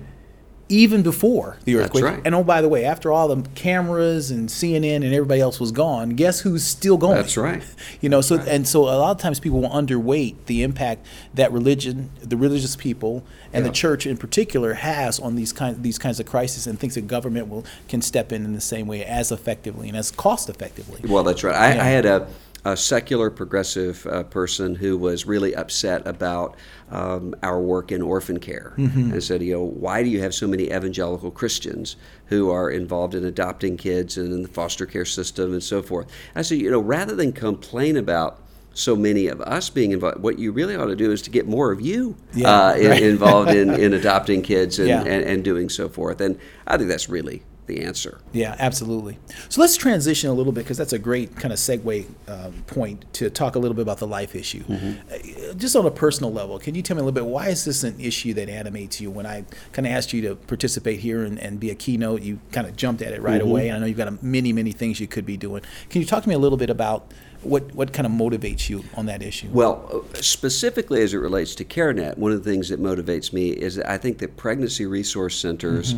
Even 0.75 1.03
before 1.03 1.57
the 1.65 1.75
That's 1.75 1.87
earthquake. 1.87 2.05
right. 2.05 2.21
And 2.25 2.35
oh, 2.35 2.43
by 2.43 2.61
the 2.61 2.69
way, 2.69 2.85
after 2.85 3.13
all 3.13 3.29
the 3.29 3.49
cameras 3.55 4.31
and 4.31 4.49
CNN 4.49 4.97
and 4.97 5.15
everybody 5.15 5.41
else 5.41 5.61
was 5.61 5.71
gone, 5.73 6.11
guess 6.11 6.41
who's 6.41 6.65
still 6.65 6.97
going? 6.97 7.15
That's 7.17 7.37
right. 7.37 7.63
You 8.01 8.09
know, 8.09 8.21
so 8.21 8.39
and 8.41 8.67
so 8.69 8.83
a 8.83 8.99
lot 8.99 9.13
of 9.13 9.19
times 9.19 9.41
people 9.41 9.61
will 9.63 9.71
underweight 9.71 10.35
the 10.47 10.63
impact 10.63 11.07
that 11.33 11.53
religion, 11.53 12.11
the 12.21 12.37
religious 12.37 12.77
people, 12.77 13.23
and 13.53 13.65
Yeah. 13.65 13.71
the 13.71 13.75
church 13.75 14.07
in 14.07 14.17
particular 14.17 14.75
has 14.75 15.19
on 15.21 15.37
these 15.37 15.53
kind 15.53 15.83
these 15.83 15.99
kinds 15.99 16.19
of 16.21 16.27
crises, 16.27 16.67
and 16.67 16.79
thinks 16.79 16.97
that 16.97 17.07
government 17.07 17.49
will 17.49 17.65
can 17.89 18.03
step 18.03 18.33
in 18.33 18.45
in 18.45 18.53
the 18.53 18.61
same 18.61 18.87
way 18.87 19.05
as 19.05 19.31
effectively 19.33 19.89
and 19.89 19.97
as 19.97 20.11
cost 20.11 20.49
effectively. 20.51 21.01
Well, 21.09 21.23
that's 21.25 21.43
right. 21.45 21.55
I, 21.55 21.75
Yeah. 21.75 21.83
I 21.83 21.87
had 21.87 22.07
a, 22.07 22.27
a 22.67 22.77
secular 22.77 23.31
progressive 23.31 24.07
uh, 24.07 24.23
person 24.25 24.75
who 24.75 24.97
was 24.97 25.27
really 25.27 25.55
upset 25.55 26.07
about 26.07 26.57
um, 26.91 27.35
our 27.43 27.61
work 27.61 27.93
in 27.93 28.01
orphan 28.01 28.39
care 28.41 28.73
and 28.79 29.23
said, 29.23 29.43
you 29.43 29.53
know, 29.53 29.63
why 29.65 30.03
do 30.03 30.09
you 30.09 30.21
have 30.21 30.35
so 30.35 30.47
many 30.47 30.65
evangelical 30.73 31.31
Christians 31.31 31.97
who 32.27 32.51
are 32.51 32.71
involved 32.71 33.15
in 33.15 33.25
adopting 33.25 33.77
kids 33.77 34.17
and 34.17 34.33
in 34.33 34.43
the 34.43 34.49
foster 34.49 34.87
care 34.87 35.05
system 35.05 35.53
and 35.53 35.63
so 35.63 35.83
forth? 35.83 36.07
I 36.35 36.43
said, 36.43 36.59
you 36.59 36.71
know, 36.71 36.81
rather 36.81 37.15
than 37.15 37.33
complain 37.33 37.97
about 37.99 38.41
so 38.73 38.97
many 38.97 39.29
of 39.29 39.41
us 39.43 39.71
being 39.71 39.93
involved, 39.93 40.21
what 40.23 40.39
you 40.39 40.51
really 40.51 40.75
ought 40.75 40.87
to 40.87 40.97
do 40.97 41.13
is 41.13 41.23
to 41.23 41.31
get 41.31 41.47
more 41.47 41.71
of 41.71 41.81
you 41.81 42.17
Yeah, 42.33 42.69
uh, 42.69 42.75
in- 42.75 43.05
involved 43.05 43.51
in, 43.51 43.71
in 43.81 43.93
adopting 43.93 44.43
kids 44.43 44.79
and, 44.79 44.89
Yeah. 44.89 45.01
and, 45.03 45.23
and 45.25 45.45
doing 45.45 45.69
so 45.69 45.89
forth. 45.89 46.21
And 46.21 46.39
I 46.67 46.77
think 46.79 46.89
that's 46.89 47.09
really 47.09 47.43
the 47.67 47.83
answer. 47.83 48.21
Yeah, 48.33 48.57
absolutely. 48.59 49.19
So 49.49 49.61
let's 49.61 49.77
transition 49.77 50.31
a 50.31 50.35
little 50.35 50.53
bit 50.53 50.65
because 50.65 50.77
that's 50.77 50.93
a 50.93 50.99
great 50.99 51.37
kind 51.37 51.53
of 51.53 51.59
segue 51.59 52.07
um, 52.29 52.65
point 52.67 53.05
to 53.15 53.31
talk 53.31 53.57
a 53.57 53.59
little 53.59 53.75
bit 53.75 53.83
about 53.83 53.99
the 53.99 54.07
life 54.07 54.35
issue. 54.35 54.65
Uh, 54.69 55.55
just 55.55 55.77
on 55.77 55.87
a 55.87 55.91
personal 55.91 56.33
level, 56.33 56.59
can 56.59 56.75
you 56.75 56.83
tell 56.83 56.97
me 56.97 57.01
a 57.01 57.05
little 57.05 57.15
bit 57.15 57.31
why 57.31 57.49
is 57.49 57.65
this 57.65 57.85
an 57.85 57.99
issue 57.99 58.35
that 58.35 58.49
animates 58.49 59.01
you? 59.01 59.11
When 59.11 59.27
I 59.27 59.45
kind 59.73 59.87
of 59.87 59.93
asked 59.93 60.13
you 60.13 60.23
to 60.23 60.37
participate 60.37 61.01
here 61.01 61.25
and, 61.25 61.39
and 61.39 61.59
be 61.59 61.71
a 61.71 61.75
keynote, 61.75 62.23
you 62.23 62.41
kind 62.53 62.67
of 62.67 62.77
jumped 62.77 63.03
at 63.03 63.13
it 63.13 63.23
right 63.23 63.41
away. 63.41 63.71
I 63.71 63.79
know 63.79 63.87
you've 63.87 63.97
got 63.97 64.09
a, 64.09 64.19
many, 64.23 64.53
many 64.53 64.73
things 64.73 65.01
you 65.01 65.07
could 65.07 65.27
be 65.27 65.37
doing. 65.37 65.63
Can 65.91 66.01
you 66.01 66.07
talk 66.07 66.23
to 66.23 66.29
me 66.29 66.35
a 66.35 66.39
little 66.39 66.59
bit 66.59 66.71
about 66.71 67.13
what, 67.43 67.75
what 67.75 67.93
kind 67.93 68.07
of 68.07 68.13
motivates 68.13 68.69
you 68.69 68.85
on 68.95 69.07
that 69.07 69.23
issue? 69.23 69.49
Well, 69.53 70.05
uh, 70.15 70.21
specifically 70.21 71.03
as 71.03 71.13
it 71.15 71.19
relates 71.19 71.55
to 71.57 71.65
CareNet, 71.65 72.17
one 72.17 72.33
of 72.33 72.43
the 72.43 72.51
things 72.51 72.71
that 72.71 72.81
motivates 72.81 73.33
me 73.33 73.51
is 73.51 73.77
that 73.77 73.89
I 73.89 73.99
think 73.99 74.19
that 74.19 74.37
pregnancy 74.37 74.87
resource 74.87 75.39
centers 75.39 75.95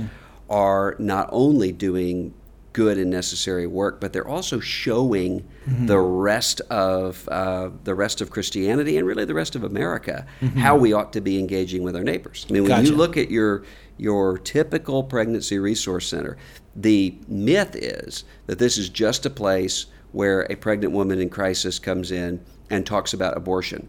are 0.48 0.96
not 0.98 1.28
only 1.32 1.72
doing 1.72 2.34
good 2.76 2.98
and 2.98 3.10
necessary 3.10 3.66
work, 3.66 4.02
but 4.02 4.12
they're 4.12 4.28
also 4.28 4.60
showing 4.60 5.48
the 5.66 5.98
rest 5.98 6.60
of 6.68 7.26
uh, 7.30 7.70
the 7.84 7.94
rest 7.94 8.20
of 8.20 8.30
Christianity 8.30 8.98
and 8.98 9.06
really 9.06 9.24
the 9.24 9.32
rest 9.32 9.56
of 9.56 9.64
America 9.64 10.26
how 10.56 10.76
we 10.76 10.92
ought 10.92 11.10
to 11.14 11.22
be 11.22 11.38
engaging 11.38 11.82
with 11.82 11.96
our 11.96 12.04
neighbors. 12.04 12.46
I 12.48 12.52
mean, 12.52 12.64
when 12.64 12.70
Gotcha. 12.70 12.88
you 12.88 12.94
look 12.94 13.16
at 13.16 13.30
your 13.30 13.64
your 13.96 14.36
typical 14.36 15.02
pregnancy 15.02 15.58
resource 15.58 16.06
center, 16.06 16.36
the 16.74 17.18
myth 17.26 17.74
is 17.74 18.24
that 18.44 18.58
this 18.58 18.76
is 18.76 18.90
just 18.90 19.24
a 19.24 19.30
place 19.30 19.86
where 20.12 20.42
a 20.42 20.54
pregnant 20.54 20.92
woman 20.92 21.18
in 21.18 21.30
crisis 21.30 21.78
comes 21.78 22.10
in 22.10 22.44
and 22.68 22.84
talks 22.84 23.14
about 23.14 23.38
abortion 23.38 23.88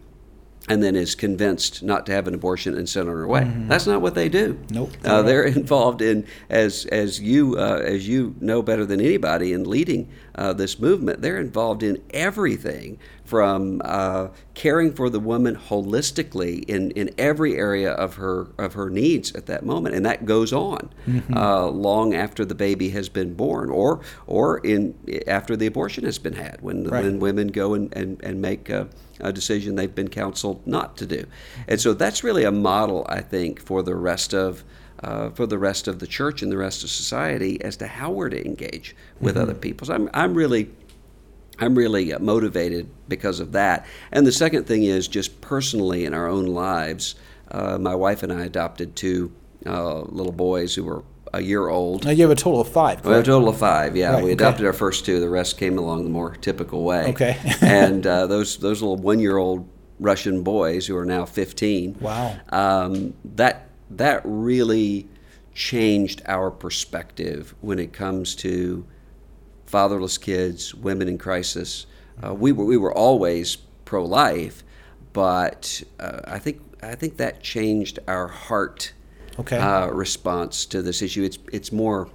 and 0.68 0.82
then 0.82 0.96
is 0.96 1.14
convinced 1.14 1.82
not 1.82 2.06
to 2.06 2.12
have 2.12 2.28
an 2.28 2.34
abortion 2.34 2.76
and 2.76 2.88
sent 2.88 3.08
on 3.08 3.14
her 3.14 3.26
way. 3.26 3.50
That's 3.68 3.86
not 3.86 4.00
what 4.02 4.14
they 4.14 4.28
do. 4.28 4.54
Mm-hmm. 4.54 4.74
Nope. 4.74 4.92
Uh, 5.04 5.22
they're 5.22 5.44
involved 5.44 6.02
in, 6.02 6.26
as 6.48 6.86
as 6.86 7.20
you 7.20 7.56
uh, 7.58 7.80
as 7.84 8.06
you 8.06 8.34
know 8.40 8.62
better 8.62 8.84
than 8.84 9.00
anybody, 9.00 9.52
in 9.52 9.64
leading 9.64 10.08
uh, 10.34 10.52
this 10.52 10.78
movement. 10.78 11.22
They're 11.22 11.40
involved 11.40 11.82
in 11.82 12.02
everything 12.10 12.98
from 13.28 13.82
uh, 13.84 14.28
caring 14.54 14.90
for 14.92 15.10
the 15.10 15.20
woman 15.20 15.54
holistically 15.54 16.64
in, 16.64 16.90
in 16.92 17.10
every 17.18 17.56
area 17.56 17.92
of 17.92 18.14
her 18.14 18.46
of 18.58 18.72
her 18.72 18.88
needs 18.88 19.34
at 19.34 19.44
that 19.46 19.64
moment, 19.64 19.94
and 19.94 20.04
that 20.06 20.24
goes 20.24 20.52
on 20.52 20.88
Mm-hmm. 21.06 21.36
uh, 21.36 21.66
long 21.66 22.14
after 22.14 22.44
the 22.44 22.54
baby 22.54 22.88
has 22.90 23.08
been 23.08 23.34
born, 23.34 23.68
or 23.70 24.00
or 24.26 24.58
in 24.58 24.94
after 25.26 25.56
the 25.56 25.66
abortion 25.66 26.04
has 26.04 26.18
been 26.18 26.34
had, 26.34 26.60
when 26.62 26.84
Right. 26.84 27.04
when 27.04 27.20
women 27.20 27.48
go 27.48 27.74
and 27.74 27.94
and, 27.96 28.20
and 28.24 28.40
make 28.40 28.70
a, 28.70 28.88
a 29.20 29.32
decision 29.32 29.74
they've 29.76 29.94
been 29.94 30.08
counseled 30.08 30.66
not 30.66 30.96
to 30.96 31.06
do, 31.06 31.24
and 31.68 31.78
so 31.80 31.92
that's 31.94 32.24
really 32.24 32.44
a 32.44 32.52
model 32.52 33.06
I 33.08 33.20
think 33.20 33.60
for 33.60 33.82
the 33.82 33.94
rest 33.94 34.32
of. 34.34 34.64
Uh, 35.00 35.30
for 35.30 35.46
the 35.46 35.58
rest 35.58 35.86
of 35.86 36.00
the 36.00 36.08
church 36.08 36.42
and 36.42 36.50
the 36.50 36.56
rest 36.56 36.82
of 36.82 36.90
society, 36.90 37.62
as 37.62 37.76
to 37.76 37.86
how 37.86 38.10
we're 38.10 38.28
to 38.28 38.44
engage 38.44 38.96
with 39.20 39.36
other 39.36 39.54
people, 39.54 39.86
so 39.86 39.94
I'm, 39.94 40.10
I'm 40.12 40.34
really 40.34 40.70
I'm 41.60 41.74
really 41.74 42.12
uh, 42.12 42.18
motivated 42.18 42.88
because 43.08 43.40
of 43.40 43.52
that. 43.52 43.86
And 44.12 44.26
the 44.26 44.32
second 44.32 44.64
thing 44.66 44.84
is 44.84 45.08
just 45.08 45.40
personally 45.40 46.04
in 46.04 46.14
our 46.14 46.28
own 46.28 46.46
lives, 46.46 47.14
uh, 47.50 47.78
my 47.78 47.94
wife 47.94 48.22
and 48.22 48.32
I 48.32 48.44
adopted 48.44 48.94
two 48.96 49.32
uh, 49.66 50.00
little 50.02 50.32
boys 50.32 50.74
who 50.74 50.84
were 50.84 51.04
a 51.34 51.42
year 51.42 51.68
old. 51.68 52.04
now 52.04 52.10
you 52.10 52.22
have 52.22 52.30
a 52.30 52.34
total 52.34 52.60
of 52.60 52.68
five. 52.68 53.04
We 53.04 53.12
have 53.12 53.22
a 53.22 53.26
total 53.26 53.48
of 53.50 53.58
five. 53.58 53.96
Yeah, 53.96 54.12
Right, 54.12 54.24
we 54.24 54.30
okay. 54.30 54.32
adopted 54.32 54.64
our 54.66 54.72
first 54.72 55.04
two. 55.04 55.20
The 55.20 55.28
rest 55.28 55.58
came 55.58 55.76
along 55.78 56.04
the 56.04 56.10
more 56.10 56.34
typical 56.36 56.84
way. 56.84 57.08
Okay. 57.10 57.38
and 57.60 58.06
uh, 58.06 58.26
those 58.26 58.56
those 58.58 58.80
little 58.80 58.96
one 58.96 59.18
year 59.18 59.36
old 59.36 59.68
Russian 60.00 60.42
boys 60.42 60.86
who 60.86 60.96
are 60.96 61.04
now 61.04 61.24
15. 61.26 61.98
Wow. 62.00 62.38
Um, 62.50 63.14
that 63.24 63.68
that 63.90 64.22
really 64.24 65.08
changed 65.54 66.22
our 66.26 66.50
perspective 66.50 67.54
when 67.60 67.78
it 67.78 67.92
comes 67.92 68.34
to 68.36 68.86
fatherless 69.68 70.18
kids, 70.18 70.74
women 70.74 71.08
in 71.08 71.18
crisis. 71.18 71.86
Uh, 72.24 72.34
we 72.34 72.50
were 72.52 72.64
we 72.64 72.76
were 72.76 72.92
always 72.92 73.56
pro 73.84 74.04
life, 74.04 74.64
but 75.12 75.82
uh, 76.00 76.20
I 76.24 76.38
think 76.38 76.60
I 76.82 76.94
think 76.94 77.16
that 77.18 77.42
changed 77.42 77.98
our 78.08 78.28
heart 78.28 78.92
Okay. 79.38 79.56
uh, 79.56 79.86
response 79.88 80.66
to 80.66 80.82
this 80.82 81.00
issue. 81.02 81.22
It's 81.22 81.38
it's 81.52 81.70
more 81.70 82.08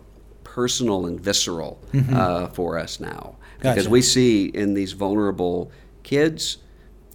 personal 0.44 1.06
and 1.06 1.20
visceral 1.20 1.80
uh, 2.12 2.48
for 2.48 2.78
us 2.78 3.00
now 3.00 3.36
because 3.60 3.88
we 3.88 4.02
see 4.02 4.46
in 4.46 4.74
these 4.74 4.92
vulnerable 4.92 5.72
kids, 6.04 6.58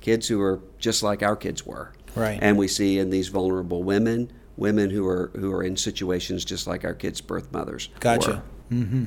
kids 0.00 0.26
who 0.28 0.40
are 0.40 0.60
just 0.78 1.02
like 1.02 1.22
our 1.22 1.36
kids 1.36 1.64
were, 1.66 1.92
Right. 2.16 2.38
and 2.42 2.56
we 2.58 2.66
see 2.68 2.98
in 2.98 3.10
these 3.10 3.28
vulnerable 3.28 3.82
women, 3.84 4.32
women 4.56 4.90
who 4.90 5.06
are 5.06 5.30
who 5.36 5.52
are 5.52 5.62
in 5.62 5.76
situations 5.76 6.44
just 6.44 6.66
like 6.66 6.84
our 6.84 6.94
kids' 6.94 7.20
birth 7.20 7.52
mothers. 7.52 7.90
Gotcha. 8.00 8.30
were. 8.30 8.42
Hmm 8.68 9.04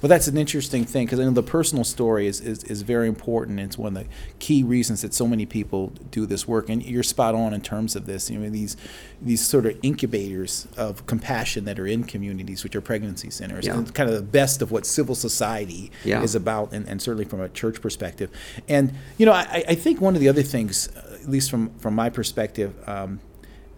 Well, 0.00 0.08
that's 0.08 0.26
an 0.26 0.36
interesting 0.38 0.84
thing 0.84 1.06
because 1.06 1.20
I 1.20 1.24
know 1.24 1.30
the 1.30 1.42
personal 1.42 1.84
story 1.84 2.26
is, 2.26 2.40
is, 2.40 2.64
is 2.64 2.82
very 2.82 3.06
important. 3.08 3.60
It's 3.60 3.78
one 3.78 3.96
of 3.96 4.02
the 4.04 4.08
key 4.38 4.62
reasons 4.62 5.02
that 5.02 5.12
so 5.14 5.26
many 5.26 5.46
people 5.46 5.88
do 6.10 6.26
this 6.26 6.48
work. 6.48 6.68
And 6.70 6.82
you're 6.82 7.02
spot 7.02 7.34
on 7.34 7.52
in 7.54 7.60
terms 7.60 7.94
of 7.94 8.06
this. 8.06 8.30
You 8.30 8.38
know, 8.38 8.48
these 8.50 8.76
these 9.20 9.44
sort 9.46 9.66
of 9.66 9.78
incubators 9.82 10.66
of 10.76 11.06
compassion 11.06 11.64
that 11.66 11.78
are 11.78 11.86
in 11.86 12.04
communities, 12.04 12.64
which 12.64 12.74
are 12.74 12.80
pregnancy 12.80 13.30
centers, 13.30 13.66
Yeah. 13.66 13.76
and 13.78 13.94
kind 13.94 14.08
of 14.10 14.16
the 14.16 14.22
best 14.22 14.62
of 14.62 14.72
what 14.72 14.86
civil 14.86 15.14
society 15.14 15.92
Yeah. 16.04 16.22
is 16.22 16.34
about, 16.34 16.72
and, 16.72 16.88
and 16.88 17.00
certainly 17.00 17.24
from 17.24 17.40
a 17.40 17.48
church 17.48 17.80
perspective. 17.80 18.30
And 18.68 18.92
you 19.18 19.26
know, 19.26 19.32
I, 19.32 19.62
I 19.68 19.74
think 19.74 20.00
one 20.00 20.14
of 20.14 20.20
the 20.20 20.28
other 20.28 20.42
things, 20.42 20.88
uh, 20.96 21.18
at 21.22 21.28
least 21.28 21.50
from 21.50 21.70
from 21.78 21.94
my 21.94 22.10
perspective. 22.10 22.72
Um, 22.88 23.20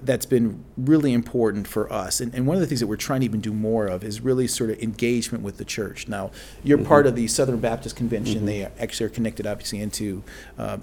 that's 0.06 0.26
been 0.26 0.64
really 0.76 1.12
important 1.12 1.66
for 1.66 1.92
us. 1.92 2.20
And, 2.20 2.34
and 2.34 2.46
one 2.46 2.56
of 2.56 2.60
the 2.60 2.66
things 2.66 2.80
that 2.80 2.86
we're 2.86 2.96
trying 2.96 3.20
to 3.20 3.26
even 3.26 3.40
do 3.40 3.52
more 3.52 3.86
of 3.86 4.04
is 4.04 4.20
really 4.20 4.46
sort 4.46 4.70
of 4.70 4.78
engagement 4.80 5.42
with 5.42 5.56
the 5.56 5.64
church. 5.64 6.08
Now, 6.08 6.30
you're 6.62 6.78
part 6.78 7.06
of 7.06 7.16
the 7.16 7.26
Southern 7.28 7.60
Baptist 7.60 7.96
Convention. 7.96 8.46
They 8.46 8.64
actually 8.64 9.06
are 9.06 9.10
connected, 9.10 9.46
obviously, 9.46 9.80
into 9.80 10.22
uh, 10.58 10.78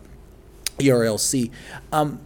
ERLC. 0.79 1.51
Um, 1.91 2.25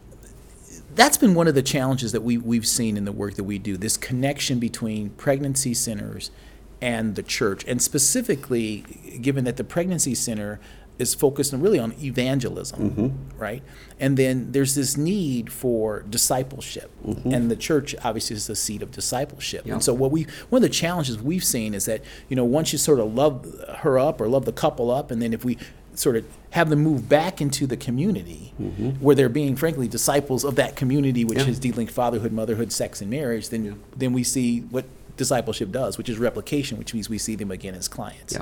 that's 0.94 1.18
been 1.18 1.34
one 1.34 1.48
of 1.48 1.56
the 1.56 1.62
challenges 1.62 2.12
that 2.14 2.22
we, 2.22 2.38
we've 2.38 2.68
seen 2.68 2.96
in 2.96 3.06
the 3.06 3.12
work 3.12 3.36
that 3.36 3.44
we 3.44 3.60
do 3.60 3.76
this 3.76 3.98
connection 3.98 4.60
between 4.60 5.10
pregnancy 5.12 5.74
centers 5.74 6.32
and 6.82 7.16
the 7.16 7.24
church. 7.24 7.66
And 7.68 7.82
specifically, 7.82 9.18
given 9.22 9.44
that 9.46 9.58
the 9.58 9.64
pregnancy 9.64 10.16
center 10.16 10.60
is 10.98 11.14
focused 11.14 11.54
really 11.54 11.80
on 11.80 11.94
evangelism, 12.02 12.90
mm-hmm. 12.90 13.40
right? 13.40 13.64
And 14.00 14.18
then 14.18 14.52
there's 14.52 14.76
this 14.76 14.98
need 14.98 15.52
for 15.52 16.02
discipleship, 16.10 16.92
mm-hmm. 17.06 17.32
and 17.32 17.52
the 17.52 17.56
church 17.56 17.96
obviously 18.04 18.36
is 18.36 18.48
the 18.48 18.56
seat 18.56 18.82
of 18.82 18.92
discipleship. 18.92 19.66
Yeah. 19.66 19.74
And 19.74 19.84
so, 19.84 19.94
what 19.94 20.12
we 20.12 20.28
one 20.50 20.64
of 20.64 20.70
the 20.70 20.74
challenges 20.74 21.22
we've 21.22 21.44
seen 21.44 21.74
is 21.74 21.86
that 21.86 22.02
you 22.30 22.36
know 22.36 22.46
once 22.46 22.72
you 22.72 22.78
sort 22.78 23.00
of 23.00 23.14
love 23.14 23.46
her 23.80 24.00
up 24.00 24.22
or 24.22 24.28
love 24.28 24.46
the 24.46 24.54
couple 24.54 24.92
up, 24.92 25.12
and 25.12 25.22
then 25.22 25.34
if 25.34 25.46
we 25.46 25.58
sort 25.94 26.18
of 26.18 26.26
have 26.50 26.70
them 26.70 26.80
move 26.80 27.08
back 27.08 27.40
into 27.40 27.66
the 27.66 27.78
community 27.78 28.54
mm-hmm. 28.62 28.90
where 28.92 29.16
they're 29.16 29.30
being 29.30 29.56
frankly 29.56 29.88
disciples 29.88 30.44
of 30.44 30.56
that 30.56 30.76
community 30.76 31.24
which 31.24 31.38
Yeah. 31.40 31.48
is 31.48 31.58
dealing 31.58 31.88
fatherhood 31.88 32.34
motherhood 32.34 32.74
sex 32.74 33.00
and 33.00 33.10
marriage 33.10 33.48
then 33.48 33.82
then 33.96 34.12
we 34.12 34.22
see 34.22 34.60
what 34.60 34.84
discipleship 35.18 35.72
does, 35.72 35.98
which 35.98 36.10
is 36.10 36.18
replication, 36.18 36.78
which 36.78 36.94
means 36.94 37.10
we 37.10 37.18
see 37.18 37.36
them 37.36 37.52
again 37.52 37.76
as 37.76 37.88
clients. 37.88 38.38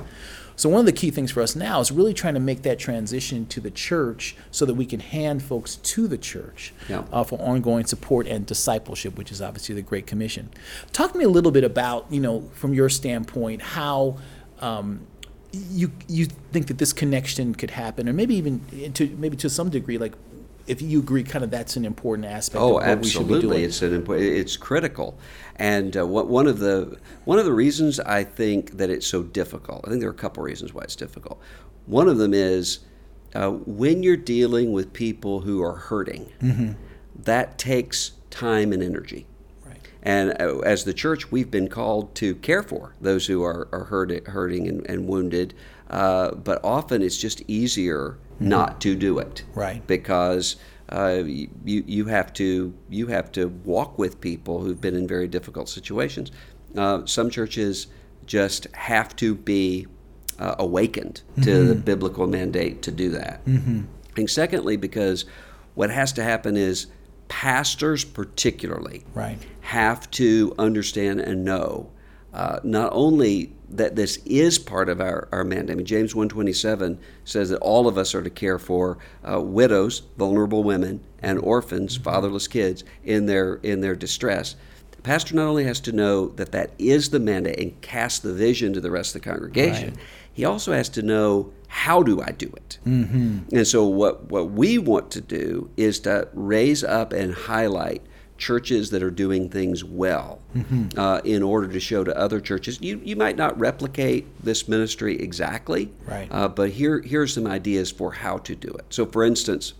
So 0.56 0.68
one 0.68 0.80
of 0.80 0.86
the 0.86 0.92
key 0.92 1.10
things 1.10 1.30
for 1.32 1.42
us 1.42 1.56
now 1.56 1.80
is 1.80 1.90
really 1.90 2.14
trying 2.14 2.34
to 2.34 2.40
make 2.40 2.62
that 2.62 2.78
transition 2.78 3.46
to 3.46 3.60
the 3.60 3.70
church 3.70 4.36
so 4.50 4.64
that 4.66 4.74
we 4.74 4.86
can 4.86 5.00
hand 5.00 5.42
folks 5.42 5.76
to 5.76 6.06
the 6.06 6.18
church 6.18 6.72
Yeah. 6.88 7.04
uh, 7.12 7.24
for 7.24 7.38
ongoing 7.40 7.86
support 7.86 8.26
and 8.26 8.46
discipleship, 8.46 9.16
which 9.18 9.32
is 9.32 9.42
obviously 9.42 9.74
the 9.74 9.82
Great 9.82 10.06
Commission. 10.06 10.50
Talk 10.92 11.12
to 11.12 11.18
me 11.18 11.24
a 11.24 11.28
little 11.28 11.50
bit 11.52 11.64
about, 11.64 12.06
you 12.10 12.20
know, 12.20 12.48
from 12.52 12.72
your 12.74 12.88
standpoint, 12.88 13.62
how 13.62 14.16
um, 14.60 15.06
you 15.52 15.92
you 16.08 16.26
think 16.52 16.66
that 16.68 16.78
this 16.78 16.92
connection 16.92 17.54
could 17.54 17.70
happen, 17.70 18.08
or 18.08 18.12
maybe 18.12 18.34
even 18.36 18.92
to 18.94 19.08
maybe 19.18 19.36
to 19.36 19.48
some 19.50 19.70
degree, 19.70 19.98
like 19.98 20.12
if 20.66 20.80
you 20.80 21.00
agree, 21.00 21.22
kind 21.24 21.44
of 21.44 21.50
that's 21.50 21.76
an 21.76 21.84
important 21.84 22.26
aspect. 22.26 22.62
Oh, 22.62 22.78
of 22.78 22.86
what 22.86 23.00
we 23.00 23.08
should 23.08 23.28
be 23.28 23.34
absolutely! 23.34 23.64
It's 23.64 23.82
an 23.82 24.02
impo- 24.02 24.20
it's 24.20 24.56
critical, 24.56 25.18
and 25.56 25.96
uh, 25.96 26.06
what, 26.06 26.28
one 26.28 26.46
of 26.46 26.58
the 26.58 26.98
one 27.24 27.38
of 27.38 27.44
the 27.44 27.52
reasons 27.52 28.00
I 28.00 28.24
think 28.24 28.72
that 28.78 28.90
it's 28.90 29.06
so 29.06 29.22
difficult. 29.22 29.82
I 29.84 29.88
think 29.88 30.00
there 30.00 30.08
are 30.08 30.12
a 30.12 30.16
couple 30.16 30.42
reasons 30.42 30.72
why 30.72 30.82
it's 30.82 30.96
difficult. 30.96 31.40
One 31.86 32.08
of 32.08 32.18
them 32.18 32.32
is 32.32 32.80
uh, 33.34 33.50
when 33.50 34.02
you're 34.02 34.16
dealing 34.16 34.72
with 34.72 34.92
people 34.92 35.40
who 35.40 35.62
are 35.62 35.76
hurting, 35.76 36.32
that 37.14 37.58
takes 37.58 38.12
time 38.30 38.72
and 38.72 38.82
energy. 38.82 39.26
Right. 39.64 39.80
And 40.02 40.40
uh, 40.40 40.58
as 40.60 40.84
the 40.84 40.94
church, 40.94 41.30
we've 41.30 41.50
been 41.50 41.68
called 41.68 42.14
to 42.16 42.36
care 42.36 42.62
for 42.62 42.94
those 43.00 43.26
who 43.26 43.42
are, 43.42 43.68
are 43.72 43.84
hurt, 43.84 44.26
hurting 44.28 44.68
and, 44.68 44.88
and 44.88 45.06
wounded. 45.06 45.54
Uh, 45.94 46.34
but 46.34 46.60
often 46.64 47.02
it's 47.02 47.16
just 47.16 47.40
easier 47.48 48.18
not 48.40 48.80
to 48.80 48.96
do 48.96 49.18
it, 49.20 49.44
Right. 49.54 49.86
Because 49.86 50.56
uh, 50.88 51.22
you 51.24 51.48
you 51.64 52.04
have 52.06 52.32
to 52.34 52.74
you 52.90 53.06
have 53.06 53.30
to 53.32 53.46
walk 53.64 53.96
with 53.98 54.20
people 54.20 54.60
who've 54.60 54.80
been 54.80 54.96
in 54.96 55.06
very 55.06 55.28
difficult 55.28 55.68
situations. 55.68 56.32
Uh, 56.76 57.06
some 57.06 57.30
churches 57.30 57.86
just 58.26 58.66
have 58.74 59.14
to 59.16 59.34
be 59.36 59.86
uh, 60.40 60.56
awakened 60.58 61.22
to 61.42 61.64
the 61.68 61.74
biblical 61.76 62.26
mandate 62.26 62.82
to 62.82 62.90
do 62.90 63.10
that. 63.10 63.40
And 63.46 64.28
secondly, 64.28 64.76
because 64.76 65.24
what 65.74 65.90
has 65.90 66.12
to 66.14 66.22
happen 66.24 66.56
is 66.56 66.86
pastors, 67.28 68.04
particularly, 68.04 69.04
Right. 69.14 69.38
have 69.60 70.10
to 70.12 70.54
understand 70.58 71.20
and 71.20 71.44
know 71.44 71.90
uh, 72.34 72.58
not 72.64 72.90
only 72.92 73.52
that 73.70 73.94
this 73.96 74.18
is 74.26 74.58
part 74.58 74.88
of 74.88 75.00
our, 75.00 75.28
our 75.32 75.44
mandate. 75.44 75.70
I 75.72 75.76
mean, 75.76 75.86
James 75.86 76.14
127 76.14 76.98
says 77.24 77.48
that 77.50 77.58
all 77.58 77.86
of 77.88 77.96
us 77.96 78.14
are 78.14 78.22
to 78.22 78.30
care 78.30 78.58
for 78.58 78.98
uh, 79.28 79.40
widows, 79.40 80.02
vulnerable 80.18 80.62
women, 80.62 81.00
and 81.22 81.38
orphans, 81.38 81.96
fatherless 81.96 82.46
kids 82.48 82.84
in 83.04 83.26
their 83.26 83.54
in 83.62 83.80
their 83.80 83.94
distress. 83.96 84.56
The 84.90 85.02
pastor 85.02 85.34
not 85.36 85.46
only 85.46 85.64
has 85.64 85.80
to 85.80 85.92
know 85.92 86.28
that 86.30 86.52
that 86.52 86.70
is 86.78 87.10
the 87.10 87.20
mandate 87.20 87.58
and 87.58 87.80
cast 87.80 88.22
the 88.22 88.32
vision 88.34 88.72
to 88.74 88.80
the 88.80 88.90
rest 88.90 89.14
of 89.14 89.22
the 89.22 89.30
congregation, 89.30 89.90
Right. 89.90 89.98
he 90.32 90.44
also 90.44 90.72
has 90.72 90.88
to 90.90 91.02
know 91.02 91.52
how 91.68 92.02
do 92.02 92.20
I 92.20 92.30
do 92.32 92.46
it. 92.56 92.78
Mm-hmm. 92.86 93.56
And 93.56 93.66
so 93.66 93.84
what 93.86 94.30
what 94.30 94.50
we 94.50 94.78
want 94.78 95.10
to 95.12 95.20
do 95.20 95.70
is 95.76 96.00
to 96.00 96.28
raise 96.34 96.84
up 96.84 97.12
and 97.12 97.32
highlight 97.32 98.02
churches 98.36 98.90
that 98.90 99.02
are 99.02 99.10
doing 99.10 99.48
things 99.48 99.84
well 99.84 100.40
uh, 100.96 101.20
in 101.24 101.42
order 101.42 101.68
to 101.68 101.78
show 101.80 102.02
to 102.04 102.16
other 102.18 102.40
churches. 102.40 102.78
You 102.80 103.00
you 103.04 103.16
might 103.16 103.36
not 103.36 103.58
replicate 103.58 104.26
this 104.44 104.66
ministry 104.68 105.18
exactly, 105.20 105.92
Right. 106.06 106.28
uh, 106.30 106.48
but 106.48 106.70
here 106.70 107.00
here 107.00 107.22
are 107.22 107.26
some 107.26 107.46
ideas 107.46 107.90
for 107.92 108.12
how 108.12 108.38
to 108.38 108.54
do 108.56 108.68
it. 108.68 108.84
So, 108.90 109.06
for 109.06 109.24
instance, 109.24 109.74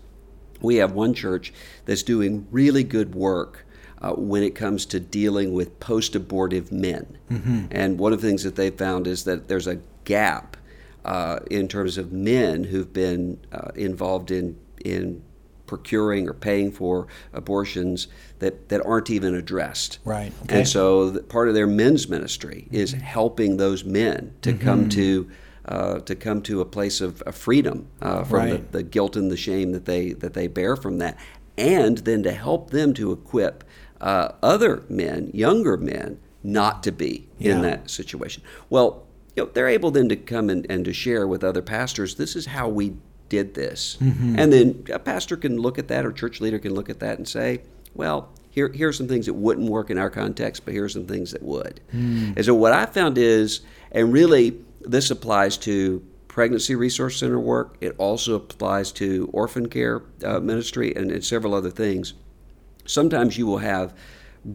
we 0.61 0.77
have 0.77 0.93
one 0.93 1.15
church 1.15 1.53
that's 1.85 2.03
doing 2.03 2.47
really 2.51 2.85
good 2.85 3.15
work 3.15 3.67
uh, 4.01 4.13
when 4.13 4.43
it 4.43 4.55
comes 4.55 4.87
to 4.87 5.01
dealing 5.01 5.53
with 5.53 5.79
post 5.81 6.15
abortive 6.15 6.71
men. 6.73 7.19
And 7.71 7.99
one 7.99 8.13
of 8.13 8.21
the 8.21 8.29
things 8.29 8.45
that 8.45 8.55
they 8.57 8.71
found 8.71 9.07
is 9.07 9.25
that 9.25 9.49
there's 9.49 9.67
a 9.67 9.79
gap 10.05 10.57
uh, 11.05 11.41
in 11.51 11.67
terms 11.69 11.99
of 11.99 12.13
men 12.13 12.65
who've 12.65 12.93
been 12.93 13.39
uh, 13.53 13.71
involved 13.75 14.31
in, 14.31 14.57
in 14.85 15.23
procuring 15.67 16.29
or 16.29 16.33
paying 16.35 16.71
for 16.73 17.07
abortions 17.33 18.09
that, 18.39 18.69
that 18.69 18.85
aren't 18.85 19.11
even 19.11 19.35
addressed. 19.35 19.99
Right, 20.05 20.33
okay. 20.45 20.59
And 20.59 20.69
so 20.69 21.11
the, 21.11 21.23
part 21.23 21.49
of 21.49 21.55
their 21.55 21.67
men's 21.67 22.09
ministry 22.09 22.69
is 22.71 22.93
helping 22.93 23.57
those 23.57 23.85
men 23.85 24.35
to 24.43 24.53
come 24.53 24.89
to 24.91 25.31
uh, 25.67 25.99
to 26.01 26.15
come 26.15 26.43
to 26.43 26.61
a 26.61 26.65
place 26.67 27.01
of, 27.01 27.23
of 27.23 27.35
freedom 27.35 27.87
uh, 28.03 28.23
from 28.25 28.39
Right. 28.39 28.73
the, 28.73 28.79
the 28.79 28.83
guilt 28.83 29.17
and 29.17 29.31
the 29.31 29.37
shame 29.37 29.73
that 29.73 29.87
they 29.87 30.13
that 30.13 30.35
they 30.35 30.47
bear 30.47 30.77
from 30.77 30.99
that, 30.99 31.17
and 31.57 31.99
then 31.99 32.23
to 32.25 32.33
help 32.33 32.69
them 32.71 32.93
to 32.95 33.13
equip 33.13 33.65
uh, 34.01 34.33
other 34.43 34.83
men, 34.91 35.31
younger 35.33 35.79
men, 35.79 36.19
not 36.43 36.83
to 36.83 36.93
be 36.93 37.27
Yeah. 37.39 37.55
in 37.55 37.63
that 37.63 37.89
situation. 37.89 38.43
Well, 38.69 39.07
you 39.35 39.45
know, 39.45 39.51
they're 39.55 39.69
able 39.69 39.91
then 39.91 40.11
to 40.11 40.17
come 40.17 40.51
and, 40.51 40.67
and 40.69 40.85
to 40.85 40.93
share 40.93 41.27
with 41.27 41.43
other 41.43 41.63
pastors. 41.63 42.17
This 42.17 42.37
is 42.37 42.45
how 42.47 42.69
we 42.69 42.93
did 43.35 43.55
this, 43.55 43.97
and 44.41 44.53
then 44.53 44.85
a 44.93 44.99
pastor 44.99 45.37
can 45.37 45.59
look 45.59 45.79
at 45.79 45.89
that, 45.89 46.05
or 46.07 46.13
church 46.13 46.41
leader 46.41 46.59
can 46.59 46.75
look 46.75 46.89
at 46.91 47.01
that 47.01 47.19
and 47.19 47.29
say, 47.29 47.63
well. 47.95 48.31
Here, 48.51 48.71
here 48.71 48.89
are 48.89 48.93
some 48.93 49.09
things 49.09 49.27
that 49.27 49.35
wouldn't 49.35 49.69
work 49.69 49.91
in 49.91 49.99
our 49.99 50.11
context, 50.11 50.65
but 50.65 50.73
here 50.75 50.85
are 50.85 50.89
some 50.89 51.07
things 51.07 51.33
that 51.33 51.43
would. 51.43 51.81
And 52.37 52.45
so, 52.45 52.55
what 52.55 52.73
I 52.73 52.87
found 52.87 53.19
is, 53.19 53.63
and 53.91 54.13
really, 54.13 54.57
this 54.81 55.11
applies 55.11 55.57
to 55.59 56.07
pregnancy 56.29 56.77
resource 56.77 57.17
center 57.19 57.41
work. 57.41 57.77
It 57.81 57.97
also 57.99 58.37
applies 58.37 58.93
to 58.93 59.29
orphan 59.33 59.69
care 59.69 60.03
uh, 60.25 60.39
ministry 60.39 60.95
and, 60.95 61.11
and 61.11 61.25
several 61.25 61.53
other 61.53 61.71
things. 61.71 62.15
Sometimes 62.87 63.37
you 63.37 63.47
will 63.47 63.59
have 63.59 63.93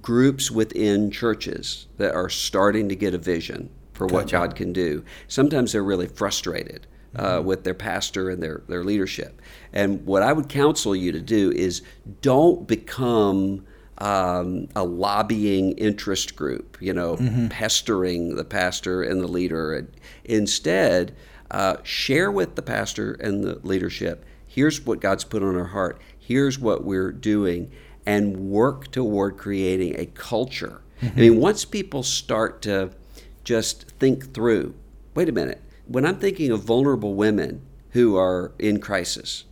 groups 0.02 0.52
within 0.52 1.12
churches 1.12 1.88
that 1.98 2.14
are 2.16 2.30
starting 2.30 2.88
to 2.90 2.96
get 2.96 3.14
a 3.14 3.18
vision 3.18 3.70
for 3.94 4.08
what 4.08 4.30
God 4.32 4.56
can 4.56 4.72
do. 4.72 5.04
Sometimes 5.28 5.74
they're 5.74 5.84
really 5.84 6.08
frustrated 6.08 6.88
uh, 7.16 7.42
with 7.44 7.64
their 7.64 7.74
pastor 7.74 8.30
and 8.30 8.42
their, 8.42 8.62
their 8.68 8.84
leadership. 8.84 9.42
And 9.74 10.06
what 10.06 10.24
I 10.24 10.34
would 10.34 10.50
counsel 10.50 10.96
you 10.96 11.12
to 11.12 11.22
do 11.22 11.52
is 11.52 11.82
don't 12.22 12.68
become 12.68 13.66
um, 13.98 14.68
a 14.76 14.84
lobbying 14.84 15.72
interest 15.74 16.36
group, 16.36 16.78
you 16.80 16.94
know, 16.94 17.18
pestering 17.50 18.36
the 18.36 18.46
pastor 18.46 19.04
and 19.04 19.22
the 19.22 19.28
leader. 19.28 19.88
Instead, 20.24 21.16
uh, 21.52 21.78
share 21.84 22.32
with 22.32 22.56
the 22.56 22.62
pastor 22.62 23.14
and 23.14 23.44
the 23.44 23.60
leadership 23.64 24.26
here's 24.50 24.86
what 24.86 25.00
God's 25.00 25.24
put 25.24 25.44
on 25.44 25.56
our 25.56 25.66
heart, 25.68 26.02
here's 26.18 26.60
what 26.60 26.84
we're 26.84 27.12
doing, 27.12 27.72
and 28.06 28.36
work 28.36 28.92
toward 28.92 29.38
creating 29.38 29.98
a 29.98 30.06
culture. 30.08 30.82
I 31.02 31.12
mean, 31.12 31.40
once 31.40 31.64
people 31.64 32.04
start 32.04 32.62
to 32.64 32.90
just 33.46 33.92
think 34.00 34.34
through, 34.34 34.74
wait 35.16 35.30
a 35.30 35.32
minute, 35.32 35.62
when 35.90 36.06
I'm 36.06 36.18
thinking 36.20 36.52
of 36.52 36.62
vulnerable 36.62 37.16
women 37.16 37.66
who 37.90 38.16
are 38.16 38.54
in 38.60 38.80
crisis, 38.80 39.44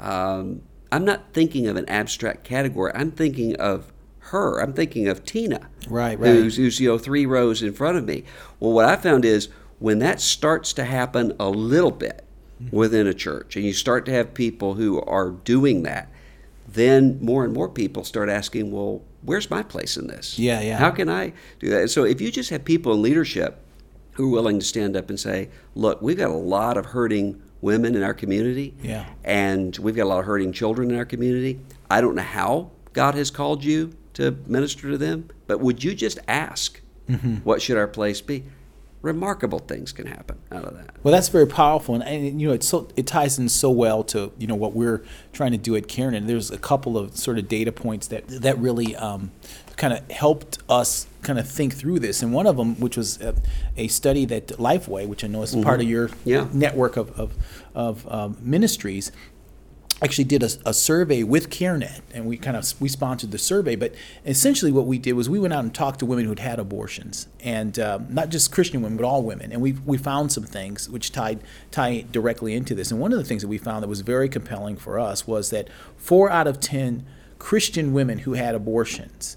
um, 0.00 0.62
I'm 0.90 1.04
not 1.04 1.32
thinking 1.32 1.66
of 1.66 1.76
an 1.76 1.88
abstract 1.88 2.42
category. 2.42 2.90
I'm 2.94 3.10
thinking 3.10 3.54
of 3.56 3.92
her. 4.18 4.60
I'm 4.60 4.72
thinking 4.72 5.06
of 5.06 5.24
Tina, 5.24 5.68
Right, 5.88 6.18
right. 6.18 6.28
Who's, 6.28 6.56
who's 6.56 6.80
you 6.80 6.88
know 6.88 6.98
three 6.98 7.26
rows 7.26 7.62
in 7.62 7.74
front 7.74 7.98
of 7.98 8.04
me. 8.06 8.24
Well, 8.58 8.72
what 8.72 8.86
I 8.86 8.96
found 8.96 9.24
is 9.24 9.50
when 9.78 9.98
that 9.98 10.20
starts 10.20 10.72
to 10.74 10.84
happen 10.84 11.34
a 11.38 11.50
little 11.50 11.90
bit 11.90 12.24
within 12.70 13.06
a 13.06 13.12
church, 13.12 13.56
and 13.56 13.64
you 13.64 13.74
start 13.74 14.06
to 14.06 14.12
have 14.12 14.32
people 14.32 14.74
who 14.74 15.02
are 15.02 15.30
doing 15.30 15.82
that, 15.82 16.08
then 16.66 17.18
more 17.20 17.44
and 17.44 17.52
more 17.52 17.68
people 17.68 18.04
start 18.04 18.30
asking, 18.30 18.70
well, 18.70 19.02
where's 19.22 19.50
my 19.50 19.62
place 19.62 19.98
in 19.98 20.06
this? 20.06 20.38
Yeah, 20.38 20.60
yeah. 20.62 20.78
How 20.78 20.90
can 20.90 21.10
I 21.10 21.34
do 21.58 21.68
that? 21.70 21.80
And 21.82 21.90
so 21.90 22.04
if 22.04 22.22
you 22.22 22.30
just 22.30 22.48
have 22.48 22.64
people 22.64 22.94
in 22.94 23.02
leadership 23.02 23.63
who 24.14 24.26
are 24.28 24.30
willing 24.30 24.58
to 24.58 24.64
stand 24.64 24.96
up 24.96 25.08
and 25.10 25.18
say, 25.20 25.48
look, 25.74 26.00
we've 26.02 26.16
got 26.16 26.30
a 26.30 26.34
lot 26.34 26.76
of 26.76 26.86
hurting 26.86 27.40
women 27.60 27.94
in 27.94 28.02
our 28.02 28.14
community. 28.14 28.74
Yeah. 28.82 29.06
And 29.24 29.76
we've 29.78 29.96
got 29.96 30.04
a 30.04 30.08
lot 30.08 30.20
of 30.20 30.24
hurting 30.26 30.52
children 30.52 30.90
in 30.90 30.96
our 30.96 31.04
community. 31.04 31.60
I 31.90 32.00
don't 32.00 32.14
know 32.14 32.22
how 32.22 32.70
God 32.92 33.14
has 33.14 33.30
called 33.30 33.64
you 33.64 33.94
to 34.14 34.32
minister 34.46 34.90
to 34.90 34.98
them, 34.98 35.28
but 35.46 35.60
would 35.60 35.82
you 35.84 35.94
just 35.94 36.18
ask, 36.28 36.80
Mm-hmm. 37.08 37.36
what 37.44 37.60
should 37.60 37.76
our 37.76 37.86
place 37.86 38.22
be? 38.22 38.44
Remarkable 39.02 39.58
things 39.58 39.92
can 39.92 40.06
happen 40.06 40.38
out 40.50 40.64
of 40.64 40.74
that. 40.78 40.94
Well, 41.02 41.12
that's 41.12 41.28
very 41.28 41.46
powerful, 41.46 41.94
and, 41.94 42.02
and 42.02 42.40
you 42.40 42.48
know, 42.48 42.54
it's 42.54 42.66
so 42.66 42.88
it 42.96 43.06
ties 43.06 43.38
in 43.38 43.50
so 43.50 43.70
well 43.70 44.02
to 44.04 44.32
you 44.38 44.46
know 44.46 44.54
what 44.54 44.72
we're 44.72 45.04
trying 45.34 45.52
to 45.52 45.58
do 45.58 45.76
at 45.76 45.82
CareNet. 45.86 46.16
And 46.16 46.28
there's 46.30 46.50
a 46.50 46.56
couple 46.56 46.96
of 46.96 47.14
sort 47.14 47.36
of 47.36 47.46
data 47.46 47.70
points 47.72 48.06
that 48.06 48.26
that 48.28 48.56
really 48.58 48.96
um, 48.96 49.32
kind 49.76 49.92
of 49.92 50.08
helped 50.10 50.58
us 50.68 51.06
kind 51.22 51.38
of 51.38 51.48
think 51.48 51.74
through 51.74 51.98
this. 52.00 52.22
And 52.22 52.32
one 52.32 52.46
of 52.46 52.56
them, 52.56 52.78
which 52.80 52.96
was 52.96 53.20
a, 53.20 53.34
a 53.76 53.88
study 53.88 54.24
that 54.26 54.48
Lifeway, 54.48 55.06
which 55.06 55.24
I 55.24 55.26
know 55.26 55.42
is 55.42 55.54
part 55.56 55.80
of 55.80 55.88
your 55.88 56.10
Yeah. 56.24 56.48
network 56.52 56.96
of 56.96 57.18
of, 57.18 57.32
of 57.74 58.06
um, 58.12 58.36
ministries, 58.40 59.10
actually 60.02 60.24
did 60.24 60.42
a, 60.42 60.50
a 60.66 60.74
survey 60.74 61.22
with 61.22 61.48
CareNet, 61.48 62.00
and 62.12 62.26
we 62.26 62.36
kind 62.36 62.56
of 62.56 62.72
we 62.80 62.88
sponsored 62.88 63.30
the 63.30 63.38
survey. 63.38 63.74
But 63.74 63.94
essentially, 64.26 64.70
what 64.70 64.86
we 64.86 64.98
did 64.98 65.14
was 65.14 65.30
we 65.30 65.38
went 65.38 65.54
out 65.54 65.64
and 65.64 65.74
talked 65.74 66.00
to 66.00 66.06
women 66.06 66.26
who'd 66.26 66.40
had 66.40 66.58
abortions, 66.58 67.26
and 67.40 67.78
um, 67.78 68.06
not 68.10 68.28
just 68.28 68.52
Christian 68.52 68.82
women, 68.82 68.96
but 68.98 69.06
all 69.06 69.22
women. 69.22 69.50
And 69.52 69.62
we 69.62 69.72
we 69.72 69.96
found 69.96 70.30
some 70.30 70.44
things 70.44 70.88
which 70.90 71.10
tied 71.10 71.40
tie 71.70 72.04
directly 72.12 72.54
into 72.54 72.74
this. 72.74 72.90
And 72.90 73.00
one 73.00 73.12
of 73.12 73.18
the 73.18 73.24
things 73.24 73.42
that 73.42 73.48
we 73.48 73.58
found 73.58 73.82
that 73.82 73.88
was 73.88 74.00
very 74.02 74.28
compelling 74.28 74.76
for 74.76 74.98
us 74.98 75.26
was 75.26 75.50
that 75.50 75.68
four 75.96 76.30
out 76.30 76.46
of 76.46 76.60
ten 76.60 77.06
Christian 77.38 77.92
women 77.92 78.18
who 78.20 78.34
had 78.34 78.54
abortions 78.54 79.36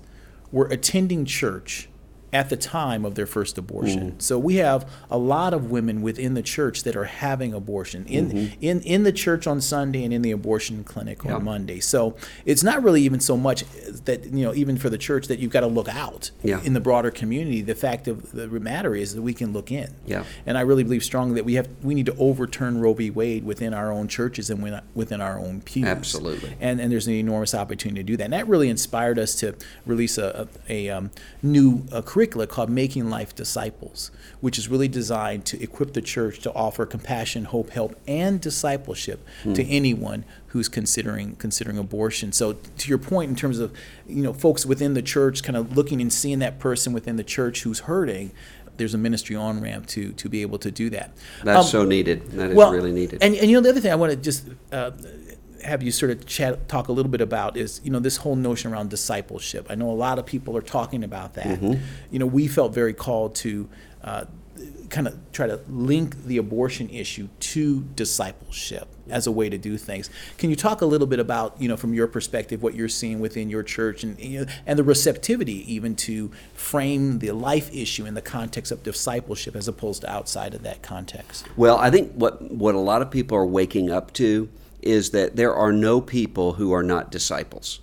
were 0.52 0.66
attending 0.68 1.26
church 1.26 1.90
at 2.34 2.50
the 2.50 2.58
time 2.58 3.06
of 3.06 3.16
their 3.16 3.26
first 3.26 3.58
abortion. 3.58 4.20
So 4.20 4.38
we 4.38 4.56
have 4.56 4.90
a 5.10 5.18
lot 5.18 5.54
of 5.54 5.72
women 5.72 6.02
within 6.02 6.34
the 6.34 6.42
church 6.42 6.84
that 6.84 6.96
are 6.96 7.06
having 7.06 7.54
abortion 7.54 8.06
in 8.06 8.52
in 8.60 8.82
in 8.82 9.04
the 9.04 9.14
church 9.14 9.48
on 9.48 9.62
Sunday 9.62 10.04
and 10.04 10.14
in 10.14 10.22
the 10.22 10.32
abortion 10.32 10.84
clinic 10.84 11.26
on 11.26 11.32
Yeah. 11.32 11.38
Monday. 11.38 11.80
So 11.80 12.16
it's 12.46 12.64
not 12.64 12.84
really 12.84 13.02
even 13.04 13.20
so 13.22 13.38
much 13.38 13.64
that 14.06 14.26
you 14.26 14.44
know 14.46 14.54
even 14.54 14.78
for 14.78 14.90
the 14.90 14.98
church 14.98 15.28
that 15.28 15.40
you've 15.40 15.52
got 15.54 15.62
to 15.62 15.68
look 15.68 15.88
out 15.88 16.32
Yeah. 16.44 16.62
in 16.64 16.74
the 16.74 16.82
broader 16.82 17.12
community. 17.12 17.62
The 17.62 17.76
fact 17.76 18.08
of 18.10 18.32
the 18.34 18.48
matter 18.48 18.94
is 18.94 19.16
that 19.16 19.22
we 19.22 19.34
can 19.34 19.54
look 19.54 19.72
in. 19.72 19.94
Yeah. 20.06 20.24
And 20.46 20.58
I 20.58 20.62
really 20.62 20.84
believe 20.84 21.04
strongly 21.06 21.36
that 21.36 21.46
we 21.46 21.54
have 21.54 21.70
we 21.82 21.96
need 21.96 22.08
to 22.08 22.16
overturn 22.18 22.82
Roe 22.82 22.94
v. 22.94 23.10
Wade 23.10 23.46
within 23.46 23.74
our 23.74 23.92
own 23.92 24.08
churches 24.10 24.50
and 24.50 24.62
within- 24.62 24.82
within 24.96 25.22
our 25.22 25.40
own 25.40 25.62
pews. 25.62 25.86
Absolutely. 25.86 26.56
And 26.60 26.82
and 26.82 26.92
there's 26.92 27.08
an 27.08 27.14
enormous 27.14 27.56
opportunity 27.56 28.02
to 28.02 28.06
do 28.06 28.18
that. 28.18 28.26
And 28.26 28.34
that 28.34 28.48
really 28.50 28.70
inspired 28.70 29.18
us 29.18 29.34
to 29.36 29.56
release 29.86 30.18
a 30.18 30.48
a, 30.70 30.88
a 30.90 30.90
um, 30.98 31.10
new 31.42 31.86
uh 31.92 32.02
curricula 32.18 32.48
called 32.48 32.72
Making 32.72 33.12
Life 33.12 33.36
Disciples, 33.36 34.10
which 34.42 34.58
is 34.58 34.68
really 34.68 34.88
designed 34.88 35.46
to 35.46 35.62
equip 35.62 35.94
the 35.94 36.02
church 36.02 36.40
to 36.40 36.54
offer 36.54 36.84
compassion, 36.88 37.46
hope, 37.46 37.70
help, 37.70 37.96
and 38.08 38.42
discipleship 38.42 39.24
to 39.44 39.64
anyone 39.66 40.26
who's 40.48 40.68
considering 40.68 41.36
considering 41.36 41.78
abortion. 41.78 42.32
So 42.32 42.54
to 42.54 42.90
your 42.90 42.98
point, 42.98 43.30
in 43.30 43.36
terms 43.36 43.60
of 43.60 43.72
you 44.08 44.24
know 44.24 44.34
folks 44.34 44.66
within 44.66 44.96
the 44.96 45.04
church, 45.04 45.44
kind 45.44 45.56
of 45.56 45.78
looking 45.78 46.02
and 46.02 46.12
seeing 46.12 46.40
that 46.40 46.58
person 46.58 46.92
within 46.92 47.18
the 47.18 47.24
church 47.24 47.62
who's 47.62 47.82
hurting. 47.82 48.32
There's 48.78 48.94
a 48.94 48.98
ministry 49.00 49.36
on 49.36 49.60
ramp 49.60 49.88
to 49.88 50.12
to 50.14 50.30
be 50.30 50.44
able 50.44 50.60
to 50.60 50.70
do 50.70 50.90
that. 50.92 51.10
That's 51.44 51.66
Um, 51.66 51.72
so 51.72 51.84
needed. 51.84 52.30
That 52.32 52.52
is 52.52 52.56
well, 52.56 52.72
really 52.72 52.92
needed. 52.92 53.24
And, 53.24 53.34
and 53.36 53.50
you 53.50 53.58
know 53.58 53.62
the 53.62 53.70
other 53.70 53.82
thing 53.82 53.92
I 53.92 53.96
want 53.96 54.12
to 54.12 54.18
just 54.18 54.48
uh, 54.72 54.92
have 55.64 55.84
you 55.84 55.92
sort 55.92 56.12
of 56.12 56.26
chat 56.26 56.68
talk 56.68 56.88
a 56.88 56.92
little 56.92 57.12
bit 57.12 57.22
about 57.22 57.58
is 57.58 57.82
you 57.84 57.92
know 57.92 58.00
this 58.00 58.18
whole 58.18 58.36
notion 58.36 58.72
around 58.72 58.90
discipleship. 58.90 59.68
I 59.70 59.76
know 59.76 59.90
a 59.90 59.94
lot 59.94 60.20
of 60.20 60.26
people 60.26 60.56
are 60.58 60.62
talking 60.62 61.04
about 61.04 61.34
that. 61.36 61.60
Mm-hmm. 61.60 61.84
You 62.12 62.20
know 62.20 62.26
we 62.26 62.48
felt 62.48 62.74
very 62.74 62.94
called 62.94 63.36
to. 63.36 63.70
Uh, 64.04 64.26
kind 64.90 65.08
of 65.08 65.18
try 65.32 65.48
to 65.48 65.60
link 65.70 66.24
the 66.24 66.38
abortion 66.38 66.90
issue 66.90 67.28
to 67.40 67.82
discipleship 67.96 68.88
as 69.10 69.28
a 69.28 69.32
way 69.32 69.50
to 69.50 69.58
do 69.58 69.78
things. 69.78 70.10
Can 70.38 70.50
you 70.50 70.56
talk 70.56 70.82
a 70.82 70.86
little 70.86 71.08
bit 71.08 71.20
about, 71.20 71.60
you 71.62 71.68
know, 71.68 71.78
from 71.78 71.94
your 71.94 72.08
perspective, 72.08 72.62
what 72.62 72.74
you're 72.74 72.90
seeing 72.90 73.20
within 73.20 73.50
your 73.50 73.64
church 73.64 74.04
and 74.04 74.20
you 74.20 74.42
know, 74.42 74.52
and 74.66 74.78
the 74.78 74.84
receptivity 74.84 75.72
even 75.74 75.96
to 75.98 76.32
frame 76.54 77.20
the 77.20 77.32
life 77.32 77.74
issue 77.74 78.06
in 78.06 78.14
the 78.14 78.22
context 78.22 78.72
of 78.72 78.84
discipleship 78.84 79.56
as 79.56 79.68
opposed 79.68 80.02
to 80.02 80.12
outside 80.12 80.54
of 80.54 80.64
that 80.64 80.82
context? 80.82 81.48
Well, 81.56 81.78
I 81.78 81.90
think 81.90 82.14
what 82.14 82.42
what 82.52 82.76
a 82.76 82.80
lot 82.80 83.02
of 83.02 83.12
people 83.12 83.38
are 83.38 83.46
waking 83.46 83.92
up 83.92 84.14
to 84.14 84.50
is 84.88 85.12
that 85.12 85.36
there 85.36 85.54
are 85.54 85.72
no 85.74 86.02
people 86.02 86.54
who 86.54 86.72
are 86.74 86.84
not 86.84 87.12
disciples. 87.12 87.80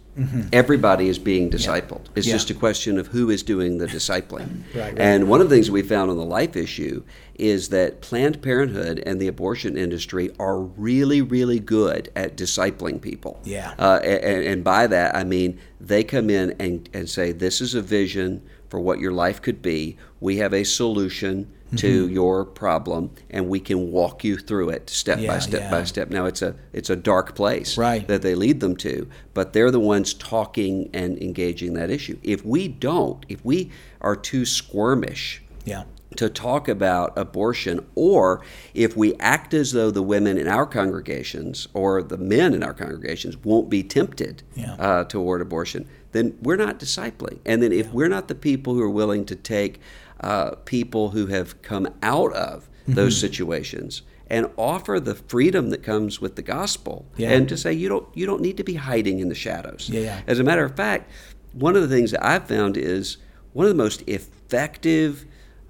Everybody 0.53 1.09
is 1.09 1.19
being 1.19 1.51
discipled. 1.51 2.03
It's 2.15 2.27
Mm-hmm. 2.27 2.29
Yeah. 2.29 2.33
just 2.35 2.51
a 2.51 2.55
question 2.55 2.99
of 2.99 3.09
who 3.09 3.31
is 3.31 3.43
doing 3.43 3.79
the 3.79 3.87
discipling. 3.89 4.63
Right, 4.75 4.85
right. 4.93 4.99
And 4.99 5.29
one 5.29 5.41
of 5.41 5.49
the 5.51 5.57
things 5.57 5.73
we 5.73 5.83
found 5.83 6.09
on 6.09 6.17
the 6.17 6.25
life 6.25 6.55
issue 6.57 7.03
is 7.35 7.71
that 7.71 8.01
Planned 8.01 8.41
Parenthood 8.41 9.03
and 9.05 9.21
the 9.21 9.27
abortion 9.27 9.77
industry 9.77 10.31
are 10.39 10.61
really, 10.61 11.21
really 11.21 11.59
good 11.59 12.11
at 12.15 12.37
discipling 12.37 13.01
people. 13.01 13.41
Yeah. 13.43 13.75
Uh, 13.77 13.99
and, 14.05 14.45
and 14.47 14.65
by 14.65 14.87
that, 14.87 15.17
I 15.17 15.25
mean 15.25 15.59
they 15.81 16.05
come 16.05 16.31
in 16.31 16.55
and, 16.61 16.89
and 16.95 17.09
say, 17.11 17.33
This 17.33 17.61
is 17.61 17.75
a 17.75 17.83
vision 17.83 18.41
for 18.69 18.79
what 18.79 19.01
your 19.01 19.13
life 19.13 19.43
could 19.43 19.63
be. 19.63 19.97
We 20.21 20.37
have 20.37 20.55
a 20.55 20.63
solution 20.65 21.53
to 21.77 22.05
Mm-hmm. 22.05 22.15
your 22.15 22.45
problem, 22.45 23.11
and 23.31 23.49
we 23.49 23.61
can 23.61 23.91
walk 23.93 24.25
you 24.25 24.37
through 24.37 24.71
it 24.71 24.91
step 24.91 25.19
by 25.27 25.39
step 25.39 25.61
yeah. 25.63 25.71
by 25.71 25.85
step. 25.85 26.11
Now, 26.11 26.27
it's 26.27 26.43
a, 26.43 26.55
it's 26.73 26.91
a 26.91 26.97
dark 26.97 27.35
place 27.35 27.77
Right. 27.79 28.07
that 28.09 28.23
they 28.23 28.35
lead 28.35 28.61
them 28.61 28.77
to, 28.79 29.09
but 29.35 29.53
they're 29.53 29.71
the 29.71 29.81
ones 29.81 30.15
talking 30.15 30.91
and 30.93 31.19
engaging 31.23 31.75
that 31.75 31.91
issue. 31.91 32.19
If 32.23 32.45
we 32.45 32.69
don't, 32.69 33.25
if 33.29 33.45
we 33.45 33.71
are 34.01 34.17
too 34.17 34.43
squirmish, 34.43 35.41
Yeah. 35.65 35.85
to 36.17 36.29
talk 36.29 36.69
about 36.69 37.13
abortion, 37.17 37.85
or 37.95 38.41
if 38.73 38.97
we 38.97 39.15
act 39.17 39.53
as 39.55 39.73
though 39.73 39.91
the 39.91 40.03
women 40.03 40.39
in 40.39 40.47
our 40.47 40.67
congregations 40.67 41.67
or 41.75 42.03
the 42.03 42.17
men 42.19 42.55
in 42.55 42.63
our 42.63 42.73
congregations 42.75 43.37
won't 43.45 43.69
be 43.69 43.83
tempted 43.83 44.43
Yeah. 44.55 44.75
uh, 44.79 45.05
toward 45.05 45.41
abortion, 45.41 45.87
then 46.13 46.37
we're 46.41 46.57
not 46.57 46.79
discipling. 46.79 47.39
And 47.45 47.61
then 47.63 47.73
if 47.73 47.93
we're 47.93 48.09
not 48.09 48.29
the 48.29 48.37
people 48.37 48.75
who 48.75 48.83
are 48.83 48.91
willing 48.91 49.25
to 49.25 49.35
take 49.35 49.81
uh, 50.21 50.51
people 50.65 51.11
who 51.11 51.27
have 51.27 51.61
come 51.63 51.89
out 52.03 52.33
of 52.35 52.69
Mm-hmm. 52.85 52.97
those 52.97 53.19
situations 53.19 54.03
and 54.29 54.47
offer 54.59 55.01
the 55.01 55.15
freedom 55.15 55.71
that 55.71 55.83
comes 55.83 56.21
with 56.21 56.37
the 56.37 56.43
gospel, 56.43 57.07
Yeah. 57.17 57.31
and 57.31 57.49
to 57.49 57.57
say 57.57 57.73
you 57.73 57.89
don't 57.89 58.07
you 58.15 58.27
don't 58.27 58.43
need 58.43 58.59
to 58.59 58.63
be 58.65 58.75
hiding 58.75 59.21
in 59.21 59.31
the 59.31 59.35
shadows. 59.35 59.89
Yeah, 59.91 60.01
yeah. 60.03 60.21
As 60.27 60.39
a 60.39 60.45
matter 60.45 60.67
of 60.67 60.77
fact, 60.77 61.11
one 61.55 61.77
of 61.77 61.83
the 61.83 61.89
things 61.89 62.11
that 62.11 62.23
I've 62.23 62.47
found 62.47 62.77
is 62.77 63.17
one 63.55 63.65
of 63.65 63.71
the 63.75 63.83
most 63.83 64.03
effective 64.07 65.25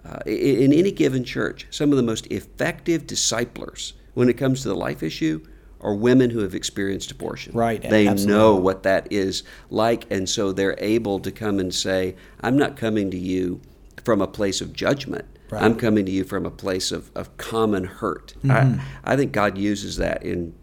uh, 0.04 0.18
i- 0.26 0.30
in 0.30 0.72
any 0.72 0.90
given 0.90 1.22
church, 1.22 1.68
some 1.70 1.90
of 1.92 1.96
the 1.96 2.02
most 2.02 2.26
effective 2.32 3.06
disciplers 3.06 3.92
when 4.14 4.28
it 4.28 4.34
comes 4.36 4.62
to 4.62 4.68
the 4.68 4.74
life 4.74 5.02
issue 5.04 5.40
are 5.80 5.94
women 5.94 6.30
who 6.30 6.40
have 6.40 6.54
experienced 6.54 7.10
abortion. 7.12 7.52
Right, 7.54 7.80
They 7.80 8.08
absolutely. 8.08 8.34
know 8.42 8.56
what 8.56 8.82
that 8.82 9.06
is 9.12 9.44
like, 9.70 10.06
and 10.10 10.28
so 10.28 10.50
they're 10.52 10.76
able 10.78 11.20
to 11.20 11.30
come 11.30 11.60
and 11.60 11.72
say, 11.72 12.16
I'm 12.40 12.56
not 12.58 12.76
coming 12.76 13.10
to 13.12 13.18
you 13.18 13.60
from 14.04 14.20
a 14.20 14.26
place 14.26 14.60
of 14.60 14.72
judgment. 14.72 15.26
Right. 15.50 15.62
I'm 15.62 15.76
coming 15.76 16.06
to 16.06 16.12
you 16.12 16.24
from 16.24 16.46
a 16.46 16.50
place 16.50 16.90
of, 16.90 17.10
of 17.14 17.36
common 17.36 17.84
hurt. 17.84 18.34
Mm-hmm. 18.42 18.80
I, 19.04 19.12
I 19.12 19.16
think 19.16 19.32
God 19.32 19.58
uses 19.58 19.96
that 19.98 20.22
in 20.22 20.54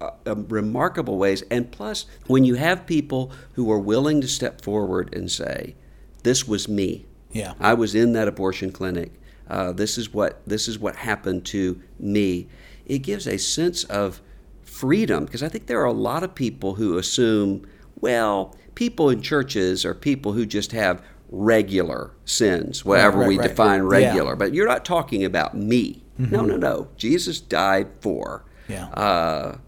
uh, 0.00 0.10
uh, 0.26 0.36
remarkable 0.36 1.18
ways. 1.18 1.42
And 1.50 1.72
plus, 1.72 2.06
when 2.26 2.44
you 2.44 2.54
have 2.54 2.86
people 2.86 3.32
who 3.54 3.70
are 3.72 3.78
willing 3.78 4.20
to 4.20 4.28
step 4.28 4.60
forward 4.60 5.14
and 5.14 5.30
say, 5.30 5.74
"This 6.22 6.46
was 6.46 6.68
me. 6.68 7.06
Yeah. 7.32 7.54
I 7.58 7.74
was 7.74 7.94
in 7.94 8.12
that 8.12 8.28
abortion 8.28 8.70
clinic. 8.70 9.12
Uh, 9.48 9.72
this 9.72 9.98
is 9.98 10.12
what 10.12 10.40
this 10.46 10.68
is 10.68 10.78
what 10.78 10.96
happened 10.96 11.44
to 11.46 11.82
me." 11.98 12.48
It 12.86 13.00
gives 13.00 13.26
a 13.26 13.38
sense 13.38 13.84
of 13.84 14.20
freedom 14.62 15.24
because 15.24 15.42
I 15.42 15.48
think 15.48 15.66
there 15.66 15.80
are 15.80 15.86
a 15.86 15.92
lot 15.92 16.22
of 16.22 16.34
people 16.34 16.76
who 16.76 16.96
assume, 16.96 17.66
well, 18.00 18.54
people 18.76 19.10
in 19.10 19.20
churches 19.20 19.84
are 19.84 19.94
people 19.94 20.32
who 20.32 20.46
just 20.46 20.70
have 20.70 21.02
regular 21.30 22.12
sins, 22.24 22.84
whatever 22.84 23.18
right, 23.18 23.28
we 23.28 23.38
right. 23.38 23.48
define 23.48 23.80
Yeah. 23.82 23.88
regular. 23.88 24.36
But 24.36 24.54
you're 24.54 24.66
not 24.68 24.84
talking 24.84 25.24
about 25.24 25.56
me. 25.56 26.02
No, 26.18 26.42
no, 26.44 26.56
no. 26.56 26.88
Jesus 26.96 27.38
died 27.40 27.86
for 28.00 28.44
Yeah. 28.68 28.86
uh, 28.88 29.58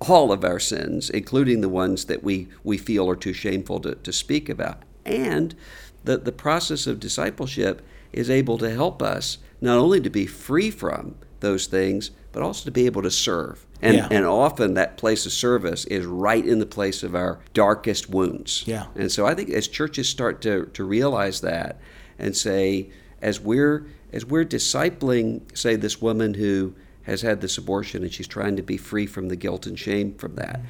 all 0.00 0.32
of 0.32 0.42
our 0.44 0.58
sins, 0.58 1.10
including 1.10 1.60
the 1.60 1.68
ones 1.68 2.06
that 2.06 2.24
we, 2.24 2.48
we 2.64 2.78
feel 2.78 3.08
are 3.10 3.16
too 3.16 3.32
shameful 3.34 3.78
to, 3.80 3.94
to 3.96 4.12
speak 4.12 4.48
about. 4.48 4.82
And 5.04 5.54
the, 6.04 6.16
the 6.16 6.32
process 6.32 6.86
of 6.86 6.98
discipleship 6.98 7.82
is 8.12 8.30
able 8.30 8.56
to 8.58 8.70
help 8.70 9.02
us 9.02 9.38
not 9.60 9.78
only 9.78 10.00
to 10.00 10.10
be 10.10 10.26
free 10.26 10.70
from 10.70 11.14
those 11.40 11.66
things, 11.66 12.10
but 12.32 12.42
also 12.42 12.64
to 12.64 12.70
be 12.70 12.86
able 12.86 13.02
to 13.02 13.10
serve. 13.10 13.66
And, 13.82 13.96
Yeah. 13.96 14.08
and 14.10 14.24
often 14.24 14.74
that 14.74 14.96
place 14.96 15.26
of 15.26 15.32
service 15.32 15.84
is 15.86 16.06
right 16.06 16.44
in 16.46 16.60
the 16.60 16.66
place 16.66 17.02
of 17.02 17.14
our 17.16 17.40
darkest 17.52 18.08
wounds. 18.08 18.62
Yeah. 18.66 18.86
And 18.94 19.10
so 19.10 19.26
I 19.26 19.34
think 19.34 19.50
as 19.50 19.66
churches 19.66 20.08
start 20.08 20.40
to, 20.42 20.66
to 20.66 20.84
realize 20.84 21.40
that 21.40 21.80
and 22.18 22.36
say, 22.36 22.90
as 23.20 23.40
we're 23.40 23.86
as 24.12 24.26
we're 24.26 24.44
discipling, 24.44 25.40
say, 25.56 25.74
this 25.74 26.00
woman 26.02 26.34
who 26.34 26.74
has 27.04 27.22
had 27.22 27.40
this 27.40 27.56
abortion 27.56 28.02
and 28.02 28.12
she's 28.12 28.28
trying 28.28 28.56
to 28.56 28.62
be 28.62 28.76
free 28.76 29.06
from 29.06 29.28
the 29.28 29.36
guilt 29.36 29.66
and 29.66 29.78
shame 29.78 30.14
from 30.14 30.34
that, 30.36 30.60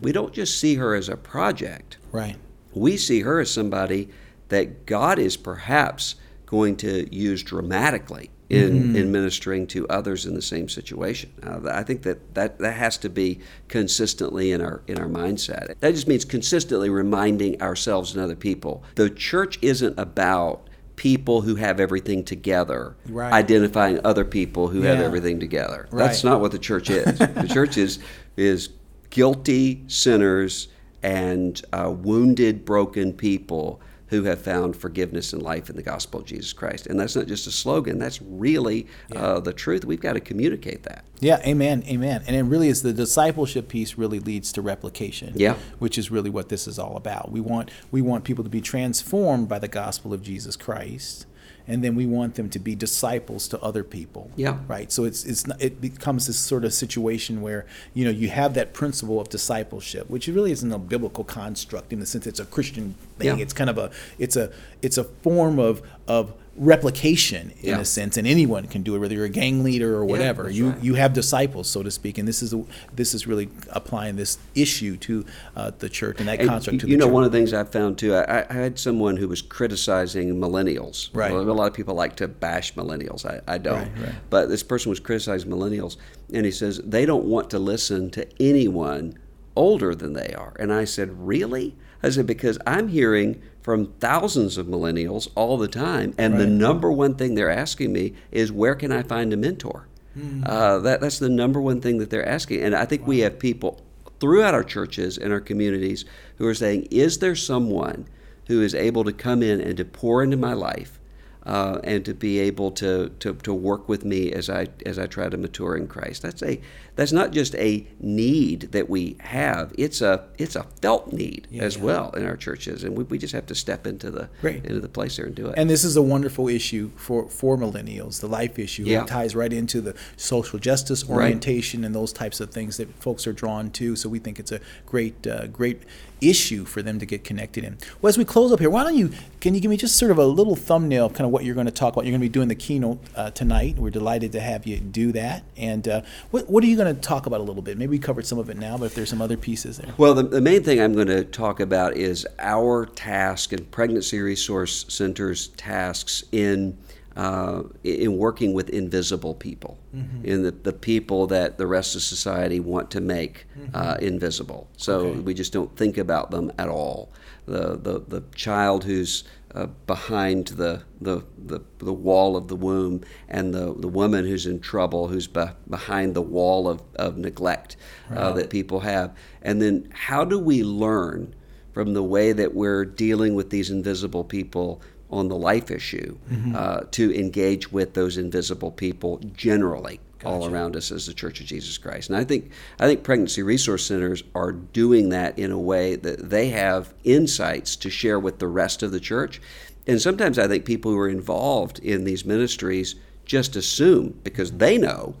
we 0.00 0.12
don't 0.12 0.32
just 0.32 0.58
see 0.58 0.76
her 0.76 0.94
as 0.94 1.08
a 1.08 1.16
project. 1.16 1.98
Right. 2.12 2.36
We 2.72 2.96
see 2.96 3.20
her 3.22 3.40
as 3.40 3.50
somebody 3.50 4.08
that 4.48 4.86
God 4.86 5.18
is 5.18 5.36
perhaps 5.36 6.14
going 6.46 6.76
to 6.76 7.12
use 7.14 7.42
dramatically 7.42 8.30
in, 8.52 8.94
in 8.94 9.10
ministering 9.10 9.66
to 9.68 9.88
others 9.88 10.26
in 10.26 10.34
the 10.34 10.42
same 10.42 10.68
situation. 10.68 11.32
Uh, 11.42 11.60
I 11.70 11.82
think 11.82 12.02
that, 12.02 12.34
that 12.34 12.58
that 12.58 12.72
has 12.74 12.98
to 12.98 13.08
be 13.08 13.40
consistently 13.68 14.52
in 14.52 14.60
our 14.60 14.82
in 14.86 14.98
our 14.98 15.08
mindset. 15.08 15.78
That 15.80 15.94
just 15.94 16.06
means 16.06 16.24
consistently 16.24 16.90
reminding 16.90 17.60
ourselves 17.62 18.14
and 18.14 18.22
other 18.22 18.36
people. 18.36 18.84
The 18.96 19.10
church 19.10 19.58
isn't 19.62 19.98
about 19.98 20.68
people 20.96 21.40
who 21.40 21.54
have 21.56 21.80
everything 21.80 22.22
together 22.22 22.94
Right. 23.08 23.32
identifying 23.32 23.98
other 24.04 24.24
people 24.24 24.68
who 24.68 24.82
have 24.82 25.00
everything 25.00 25.40
together. 25.40 25.88
That's 25.90 26.22
not 26.22 26.40
what 26.40 26.52
the 26.52 26.58
church 26.58 26.90
is. 26.90 27.18
the 27.18 27.50
church 27.52 27.76
is 27.78 27.98
is 28.36 28.68
guilty 29.10 29.82
sinners 29.88 30.68
and 31.02 31.60
uh, 31.72 31.90
wounded, 31.90 32.64
broken 32.64 33.12
people 33.12 33.80
who 34.12 34.24
have 34.24 34.42
found 34.42 34.76
forgiveness 34.76 35.32
and 35.32 35.42
life 35.42 35.70
in 35.70 35.76
the 35.76 35.82
gospel 35.82 36.20
of 36.20 36.26
Jesus 36.26 36.52
Christ. 36.52 36.86
And 36.86 37.00
that's 37.00 37.16
not 37.16 37.26
just 37.26 37.46
a 37.46 37.50
slogan, 37.50 37.98
that's 37.98 38.20
really 38.20 38.86
uh, 39.16 39.40
the 39.40 39.54
truth. 39.54 39.86
We've 39.86 40.00
got 40.00 40.12
to 40.12 40.20
communicate 40.20 40.82
that. 40.82 41.06
Yeah, 41.20 41.40
amen, 41.46 41.82
amen. 41.88 42.22
And 42.26 42.36
it 42.36 42.42
really 42.42 42.68
is 42.68 42.82
the 42.82 42.92
discipleship 42.92 43.68
piece 43.68 43.96
really 43.96 44.20
leads 44.20 44.52
to 44.52 44.60
replication. 44.60 45.32
Yeah. 45.34 45.54
Which 45.78 45.96
is 45.96 46.10
really 46.10 46.28
what 46.28 46.50
this 46.50 46.68
is 46.68 46.78
all 46.78 46.96
about. 46.96 47.32
We 47.32 47.40
want 47.40 47.70
we 47.90 48.02
want 48.02 48.24
people 48.24 48.44
to 48.44 48.50
be 48.50 48.60
transformed 48.60 49.48
by 49.48 49.58
the 49.58 49.68
gospel 49.68 50.12
of 50.12 50.22
Jesus 50.22 50.56
Christ. 50.56 51.26
And 51.66 51.82
then 51.82 51.94
we 51.94 52.06
want 52.06 52.34
them 52.34 52.48
to 52.50 52.58
be 52.58 52.74
disciples 52.74 53.48
to 53.48 53.60
other 53.60 53.84
people. 53.84 54.30
Yeah. 54.36 54.58
Right. 54.66 54.90
So 54.90 55.04
it's 55.04 55.24
it's 55.24 55.46
not, 55.46 55.60
it 55.60 55.80
becomes 55.80 56.26
this 56.26 56.38
sort 56.38 56.64
of 56.64 56.72
situation 56.72 57.40
where 57.42 57.66
you 57.94 58.04
know 58.04 58.10
you 58.10 58.28
have 58.30 58.54
that 58.54 58.72
principle 58.72 59.20
of 59.20 59.28
discipleship, 59.28 60.08
which 60.10 60.26
really 60.28 60.52
isn't 60.52 60.72
a 60.72 60.78
biblical 60.78 61.24
construct 61.24 61.92
in 61.92 62.00
the 62.00 62.06
sense 62.06 62.26
it's 62.26 62.40
a 62.40 62.46
Christian 62.46 62.94
thing. 63.18 63.38
Yeah. 63.38 63.42
It's 63.42 63.52
kind 63.52 63.70
of 63.70 63.78
a 63.78 63.90
it's 64.18 64.36
a 64.36 64.52
it's 64.80 64.98
a 64.98 65.04
form 65.04 65.58
of 65.58 65.82
of 66.08 66.34
replication 66.56 67.52
in 67.62 67.70
Yeah. 67.70 67.80
a 67.80 67.84
sense, 67.84 68.16
and 68.16 68.26
anyone 68.26 68.66
can 68.66 68.82
do 68.82 68.94
it, 68.94 68.98
whether 68.98 69.14
you're 69.14 69.24
a 69.24 69.28
gang 69.30 69.64
leader 69.64 69.94
or 69.94 70.04
whatever. 70.04 70.44
that's 70.44 70.54
you 70.56 70.70
right. 70.70 70.84
you 70.84 70.94
have 70.94 71.12
disciples, 71.12 71.68
so 71.68 71.82
to 71.82 71.90
speak, 71.90 72.18
and 72.18 72.28
this 72.28 72.42
is 72.42 72.52
a, 72.52 72.62
this 72.94 73.14
is 73.14 73.26
really 73.26 73.48
applying 73.70 74.16
this 74.16 74.38
issue 74.54 74.96
to 74.98 75.24
uh, 75.56 75.70
the 75.78 75.88
church 75.88 76.18
and 76.20 76.28
that 76.28 76.40
And 76.40 76.48
construct 76.48 76.80
to 76.80 76.88
you 76.88 76.96
know, 76.96 77.06
church. 77.06 77.12
one 77.12 77.24
of 77.24 77.32
the 77.32 77.38
things 77.38 77.52
I 77.54 77.64
found 77.64 77.98
too, 77.98 78.14
I, 78.14 78.44
I 78.48 78.52
had 78.52 78.78
someone 78.78 79.16
who 79.16 79.28
was 79.28 79.40
criticizing 79.40 80.34
millennials. 80.36 81.08
Right. 81.14 81.32
A 81.32 81.40
lot 81.40 81.66
of 81.68 81.74
people 81.74 81.94
like 81.94 82.16
to 82.16 82.28
bash 82.28 82.74
millennials. 82.74 83.24
I, 83.24 83.40
I 83.52 83.58
don't. 83.58 83.78
Right, 83.78 83.98
right. 84.06 84.14
But 84.30 84.48
this 84.48 84.62
person 84.62 84.90
was 84.90 85.00
criticizing 85.00 85.50
millennials, 85.50 85.96
and 86.34 86.44
he 86.44 86.52
says 86.52 86.80
they 86.84 87.06
don't 87.06 87.24
want 87.24 87.50
to 87.50 87.58
listen 87.58 88.10
to 88.10 88.26
anyone 88.42 89.18
older 89.56 89.94
than 89.94 90.12
they 90.12 90.34
are. 90.34 90.54
And 90.58 90.72
I 90.72 90.84
said, 90.84 91.10
really? 91.26 91.76
I 92.02 92.10
said 92.10 92.26
because 92.26 92.58
I'm 92.66 92.88
hearing 92.88 93.40
from 93.62 93.92
thousands 94.00 94.58
of 94.58 94.66
millennials 94.66 95.28
all 95.34 95.56
the 95.56 95.68
time, 95.68 96.14
and 96.18 96.38
the 96.38 96.46
number 96.46 96.90
one 96.90 97.14
thing 97.14 97.34
they're 97.34 97.50
asking 97.50 97.92
me 97.92 98.12
is 98.30 98.50
where 98.50 98.74
can 98.74 98.90
I 98.90 99.02
find 99.02 99.32
a 99.32 99.36
mentor? 99.36 99.86
Hmm. 100.14 100.42
Uh, 100.44 100.78
that, 100.80 101.00
that's 101.00 101.18
the 101.18 101.28
number 101.28 101.60
one 101.60 101.80
thing 101.80 101.98
that 101.98 102.10
they're 102.10 102.28
asking. 102.28 102.62
And 102.62 102.74
I 102.74 102.84
think 102.84 103.06
we 103.06 103.20
have 103.20 103.38
people 103.38 103.80
throughout 104.20 104.54
our 104.54 104.64
churches 104.64 105.16
and 105.16 105.32
our 105.32 105.40
communities 105.40 106.04
who 106.36 106.46
are 106.46 106.54
saying, 106.54 106.88
is 106.90 107.18
there 107.18 107.34
someone 107.34 108.06
who 108.46 108.60
is 108.62 108.74
able 108.74 109.04
to 109.04 109.12
come 109.12 109.42
in 109.42 109.60
and 109.60 109.76
to 109.76 109.84
pour 109.84 110.22
into 110.22 110.36
my 110.36 110.52
life 110.52 111.00
uh, 111.44 111.80
and 111.82 112.04
to 112.04 112.14
be 112.14 112.38
able 112.38 112.70
to, 112.72 113.08
to, 113.20 113.34
to 113.34 113.54
work 113.54 113.88
with 113.88 114.04
me 114.04 114.32
as 114.32 114.50
I 114.50 114.68
as 114.86 114.98
I 114.98 115.06
try 115.06 115.28
to 115.28 115.36
mature 115.36 115.76
in 115.76 115.88
Christ? 115.88 116.22
That's 116.22 116.42
a 116.42 116.60
that's 117.02 117.12
not 117.12 117.32
just 117.32 117.54
a 117.56 117.84
need 118.00 118.60
that 118.72 118.88
we 118.88 119.16
have; 119.20 119.72
it's 119.76 120.00
a 120.00 120.24
it's 120.38 120.56
a 120.56 120.64
felt 120.80 121.12
need 121.12 121.46
Yeah, 121.50 121.64
as 121.64 121.76
yeah. 121.76 121.82
well 121.82 122.10
in 122.12 122.24
our 122.26 122.36
churches, 122.36 122.84
and 122.84 122.96
we, 122.96 123.04
we 123.04 123.18
just 123.18 123.34
have 123.34 123.46
to 123.46 123.54
step 123.54 123.86
into 123.86 124.10
the 124.10 124.28
Great. 124.40 124.64
into 124.64 124.80
the 124.80 124.88
place 124.88 125.16
there 125.16 125.26
and 125.26 125.34
do 125.34 125.48
it. 125.48 125.54
And 125.56 125.68
this 125.68 125.84
is 125.84 125.96
a 125.96 126.02
wonderful 126.02 126.48
issue 126.48 126.90
for, 126.96 127.28
for 127.28 127.56
millennials, 127.56 128.20
the 128.20 128.28
life 128.28 128.58
issue. 128.58 128.84
Yeah. 128.84 129.02
It 129.02 129.08
ties 129.08 129.34
right 129.34 129.52
into 129.52 129.80
the 129.80 129.94
social 130.16 130.58
justice 130.58 131.02
Right. 131.04 131.16
orientation 131.16 131.84
and 131.84 131.94
those 131.94 132.12
types 132.12 132.38
of 132.40 132.50
things 132.50 132.76
that 132.76 132.88
folks 133.02 133.26
are 133.26 133.32
drawn 133.32 133.70
to. 133.72 133.96
So 133.96 134.08
we 134.08 134.18
think 134.20 134.38
it's 134.38 134.52
a 134.52 134.60
great, 134.86 135.26
uh, 135.26 135.46
great 135.48 135.82
issue 136.20 136.64
for 136.64 136.82
them 136.82 137.00
to 137.00 137.06
get 137.06 137.24
connected 137.24 137.64
in. 137.64 137.76
Well, 138.00 138.08
as 138.08 138.16
we 138.16 138.24
close 138.24 138.52
up 138.52 138.60
here, 138.60 138.70
why 138.70 138.84
don't 138.84 138.96
you, 138.96 139.10
can 139.40 139.54
you 139.54 139.60
give 139.60 139.70
me 139.70 139.76
just 139.76 139.96
sort 139.96 140.12
of 140.12 140.18
a 140.18 140.26
little 140.26 140.54
thumbnail 140.54 141.06
of 141.06 141.14
kind 141.14 141.26
of 141.26 141.32
what 141.32 141.44
you're 141.44 141.54
going 141.56 141.66
to 141.66 141.72
talk 141.72 141.94
about? 141.94 142.04
You're 142.04 142.12
going 142.12 142.20
to 142.20 142.24
be 142.28 142.32
doing 142.32 142.48
the 142.48 142.54
keynote 142.54 143.00
uh, 143.16 143.30
tonight. 143.32 143.76
We're 143.76 143.90
delighted 143.90 144.30
to 144.32 144.40
have 144.40 144.64
you 144.66 144.78
do 144.78 145.10
that. 145.12 145.42
And 145.56 145.88
uh, 145.88 146.02
what, 146.30 146.48
what 146.48 146.62
are 146.62 146.68
you 146.68 146.76
going 146.76 146.91
to 146.91 146.91
talk 147.00 147.26
about 147.26 147.40
a 147.40 147.44
little 147.44 147.62
bit? 147.62 147.78
Maybe 147.78 147.90
we 147.90 147.98
covered 147.98 148.26
some 148.26 148.38
of 148.38 148.48
it 148.50 148.56
now, 148.56 148.76
but 148.78 148.86
if 148.86 148.94
there's 148.94 149.10
some 149.10 149.22
other 149.22 149.36
pieces 149.36 149.78
there. 149.78 149.92
Well, 149.96 150.14
the, 150.14 150.22
the 150.22 150.40
main 150.40 150.62
thing 150.62 150.80
I'm 150.80 150.94
going 150.94 151.08
to 151.08 151.24
talk 151.24 151.60
about 151.60 151.96
is 151.96 152.26
our 152.38 152.86
task 152.86 153.52
and 153.52 153.70
Pregnancy 153.70 154.20
Resource 154.20 154.84
Center's 154.88 155.48
tasks 155.48 156.24
in 156.32 156.76
uh, 157.14 157.62
in 157.84 158.16
working 158.16 158.54
with 158.54 158.70
invisible 158.70 159.34
people, 159.34 159.76
in 160.24 160.42
the, 160.44 160.50
the 160.50 160.72
people 160.72 161.26
that 161.26 161.58
the 161.58 161.66
rest 161.66 161.94
of 161.94 162.00
society 162.00 162.58
want 162.58 162.90
to 162.90 163.02
make 163.02 163.44
uh, 163.74 163.98
invisible. 164.00 164.66
So 164.78 165.00
Okay. 165.00 165.20
we 165.20 165.34
just 165.34 165.52
don't 165.52 165.76
think 165.76 165.98
about 165.98 166.30
them 166.30 166.50
at 166.58 166.68
all. 166.70 167.10
The 167.44 167.76
the, 167.76 168.00
the 168.08 168.22
child 168.34 168.84
who's 168.84 169.24
uh, 169.54 169.66
behind 169.86 170.48
the, 170.48 170.82
the, 171.00 171.22
the, 171.38 171.60
the 171.78 171.92
wall 171.92 172.36
of 172.36 172.48
the 172.48 172.56
womb 172.56 173.02
and 173.28 173.52
the, 173.54 173.74
the 173.74 173.88
woman 173.88 174.26
who's 174.26 174.46
in 174.46 174.60
trouble 174.60 175.08
who's 175.08 175.26
be, 175.26 175.44
behind 175.68 176.14
the 176.14 176.22
wall 176.22 176.68
of, 176.68 176.82
of 176.96 177.18
neglect 177.18 177.76
uh, 178.10 178.32
that 178.32 178.50
people 178.50 178.80
have. 178.80 179.14
And 179.42 179.60
then 179.60 179.88
how 179.92 180.24
do 180.24 180.38
we 180.38 180.62
learn 180.62 181.34
from 181.72 181.94
the 181.94 182.02
way 182.02 182.32
that 182.32 182.54
we're 182.54 182.84
dealing 182.84 183.34
with 183.34 183.50
these 183.50 183.70
invisible 183.70 184.24
people 184.24 184.82
on 185.10 185.28
the 185.28 185.36
life 185.36 185.70
issue 185.70 186.16
uh, 186.54 186.80
to 186.90 187.14
engage 187.18 187.70
with 187.70 187.92
those 187.94 188.16
invisible 188.16 188.70
people 188.70 189.18
generally 189.34 190.00
all 190.24 190.46
around 190.46 190.76
us 190.76 190.90
as 190.90 191.06
the 191.06 191.14
Church 191.14 191.40
of 191.40 191.46
Jesus 191.46 191.78
Christ. 191.78 192.10
And 192.10 192.18
I 192.18 192.24
think 192.24 192.50
I 192.78 192.86
think 192.86 193.02
pregnancy 193.02 193.42
resource 193.42 193.86
centers 193.86 194.22
are 194.34 194.52
doing 194.52 195.10
that 195.10 195.38
in 195.38 195.50
a 195.50 195.58
way 195.58 195.96
that 195.96 196.30
they 196.30 196.48
have 196.48 196.94
insights 197.04 197.76
to 197.76 197.90
share 197.90 198.18
with 198.18 198.38
the 198.38 198.48
rest 198.48 198.82
of 198.82 198.92
the 198.92 199.00
church. 199.00 199.40
And 199.86 200.00
sometimes 200.00 200.38
I 200.38 200.46
think 200.46 200.64
people 200.64 200.92
who 200.92 200.98
are 200.98 201.08
involved 201.08 201.78
in 201.80 202.04
these 202.04 202.24
ministries 202.24 202.94
just 203.24 203.56
assume 203.56 204.18
because 204.24 204.52
they 204.52 204.76
know 204.78 205.14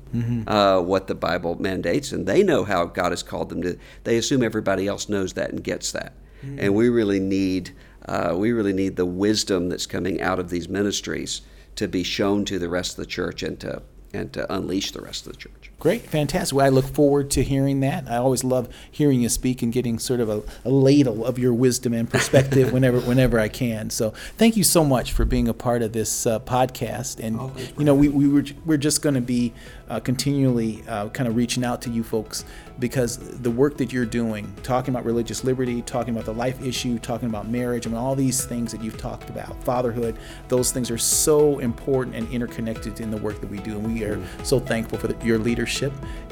uh, 0.48 0.80
what 0.80 1.06
the 1.06 1.14
Bible 1.14 1.54
mandates 1.60 2.12
and 2.12 2.26
they 2.26 2.42
know 2.42 2.64
how 2.64 2.84
God 2.84 3.12
has 3.12 3.22
called 3.22 3.48
them 3.48 3.62
to. 3.62 3.78
They 4.04 4.16
assume 4.16 4.42
everybody 4.42 4.86
else 4.88 5.08
knows 5.08 5.32
that 5.34 5.50
and 5.50 5.62
gets 5.62 5.92
that. 5.92 6.12
And 6.58 6.74
we 6.74 6.88
really 6.88 7.20
need 7.20 7.70
uh, 8.06 8.34
we 8.36 8.50
really 8.50 8.72
need 8.72 8.96
the 8.96 9.06
wisdom 9.06 9.68
that's 9.68 9.86
coming 9.86 10.20
out 10.20 10.40
of 10.40 10.50
these 10.50 10.68
ministries 10.68 11.42
to 11.76 11.86
be 11.86 12.02
shown 12.02 12.44
to 12.46 12.58
the 12.58 12.68
rest 12.68 12.92
of 12.92 12.96
the 12.96 13.06
church 13.06 13.42
and 13.44 13.58
to 13.60 13.80
and 14.12 14.32
to 14.32 14.52
unleash 14.52 14.92
the 14.92 15.00
rest 15.00 15.26
of 15.26 15.32
the 15.32 15.38
church. 15.38 15.71
Great, 15.82 16.02
fantastic. 16.02 16.56
Well, 16.56 16.64
I 16.64 16.68
look 16.68 16.84
forward 16.84 17.28
to 17.32 17.42
hearing 17.42 17.80
that. 17.80 18.08
I 18.08 18.18
always 18.18 18.44
love 18.44 18.68
hearing 18.88 19.20
you 19.20 19.28
speak 19.28 19.62
and 19.62 19.72
getting 19.72 19.98
sort 19.98 20.20
of 20.20 20.28
a, 20.28 20.40
a 20.64 20.70
ladle 20.70 21.26
of 21.26 21.40
your 21.40 21.52
wisdom 21.52 21.92
and 21.92 22.08
perspective 22.08 22.72
whenever 22.72 23.00
whenever 23.00 23.40
I 23.40 23.48
can. 23.48 23.90
So, 23.90 24.10
thank 24.36 24.56
you 24.56 24.62
so 24.62 24.84
much 24.84 25.10
for 25.10 25.24
being 25.24 25.48
a 25.48 25.52
part 25.52 25.82
of 25.82 25.92
this 25.92 26.24
uh, 26.24 26.38
podcast. 26.38 27.18
And 27.18 27.36
you 27.76 27.84
know, 27.84 27.96
we, 27.96 28.08
we 28.08 28.28
were 28.28 28.44
we're 28.64 28.76
just 28.76 29.02
going 29.02 29.16
to 29.16 29.20
be 29.20 29.54
uh, 29.88 29.98
continually 29.98 30.84
uh, 30.86 31.08
kind 31.08 31.28
of 31.28 31.34
reaching 31.34 31.64
out 31.64 31.82
to 31.82 31.90
you 31.90 32.04
folks 32.04 32.44
because 32.78 33.18
the 33.40 33.50
work 33.50 33.76
that 33.76 33.92
you're 33.92 34.06
doing, 34.06 34.54
talking 34.62 34.94
about 34.94 35.04
religious 35.04 35.44
liberty, 35.44 35.82
talking 35.82 36.14
about 36.14 36.24
the 36.24 36.32
life 36.32 36.62
issue, 36.64 36.98
talking 37.00 37.28
about 37.28 37.48
marriage, 37.48 37.86
I 37.86 37.90
mean, 37.90 37.98
all 37.98 38.14
these 38.14 38.44
things 38.44 38.72
that 38.72 38.82
you've 38.82 38.96
talked 38.96 39.28
about, 39.28 39.62
fatherhood, 39.62 40.16
those 40.48 40.72
things 40.72 40.90
are 40.90 40.96
so 40.98 41.58
important 41.58 42.16
and 42.16 42.26
interconnected 42.30 43.00
in 43.00 43.10
the 43.10 43.18
work 43.18 43.40
that 43.40 43.50
we 43.50 43.58
do. 43.58 43.72
And 43.72 43.92
we 43.92 44.04
are 44.04 44.20
so 44.42 44.58
thankful 44.58 44.96
for 44.96 45.08
the, 45.08 45.26
your 45.26 45.38
leadership 45.38 45.71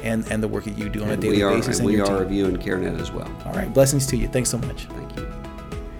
and, 0.03 0.29
and 0.31 0.43
the 0.43 0.47
work 0.47 0.65
that 0.65 0.77
you 0.77 0.89
do 0.89 1.03
on 1.03 1.09
a 1.09 1.17
daily 1.17 1.37
we 1.37 1.43
are 1.43 1.55
basis. 1.55 1.79
and 1.79 1.87
we 1.87 1.95
your 1.95 2.05
are 2.05 2.17
team. 2.19 2.25
of 2.27 2.31
you 2.31 2.45
and 2.45 2.59
CareNet 2.59 2.99
as 2.99 3.11
well. 3.11 3.29
All 3.45 3.53
right, 3.53 3.73
blessings 3.73 4.05
to 4.07 4.17
you. 4.17 4.27
Thanks 4.27 4.49
so 4.49 4.57
much. 4.59 4.85
Thank 4.85 5.15
you. 5.17 5.27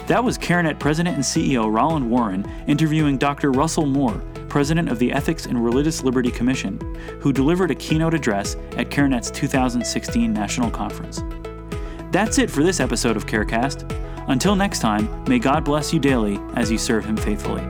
That 0.08 0.24
was 0.24 0.38
CareNet 0.38 0.80
President 0.80 1.16
and 1.16 1.24
CEO 1.24 1.72
Roland 1.72 2.10
Warren 2.10 2.46
interviewing 2.68 3.18
Dr. 3.18 3.52
Russell 3.52 3.86
Moore, 3.86 4.22
President 4.50 4.90
of 4.90 5.00
the 5.00 5.12
Ethics 5.12 5.46
and 5.46 5.64
Religious 5.64 6.04
Liberty 6.04 6.32
Commission, 6.32 6.80
who 7.22 7.32
delivered 7.32 7.72
a 7.72 7.76
keynote 7.76 8.14
address 8.14 8.56
at 8.78 8.90
CareNet's 8.90 9.32
2016 9.32 10.34
National 10.34 10.70
Conference. 10.70 11.22
That's 12.12 12.38
it 12.40 12.52
for 12.52 12.62
this 12.62 12.82
episode 12.82 13.16
of 13.16 13.26
CareCast. 13.26 13.90
Until 14.28 14.56
next 14.56 14.80
time, 14.80 15.24
may 15.26 15.40
God 15.40 15.64
bless 15.64 15.94
you 15.94 16.00
daily 16.00 16.40
as 16.56 16.70
you 16.70 16.78
serve 16.78 17.06
Him 17.06 17.16
faithfully. 17.16 17.64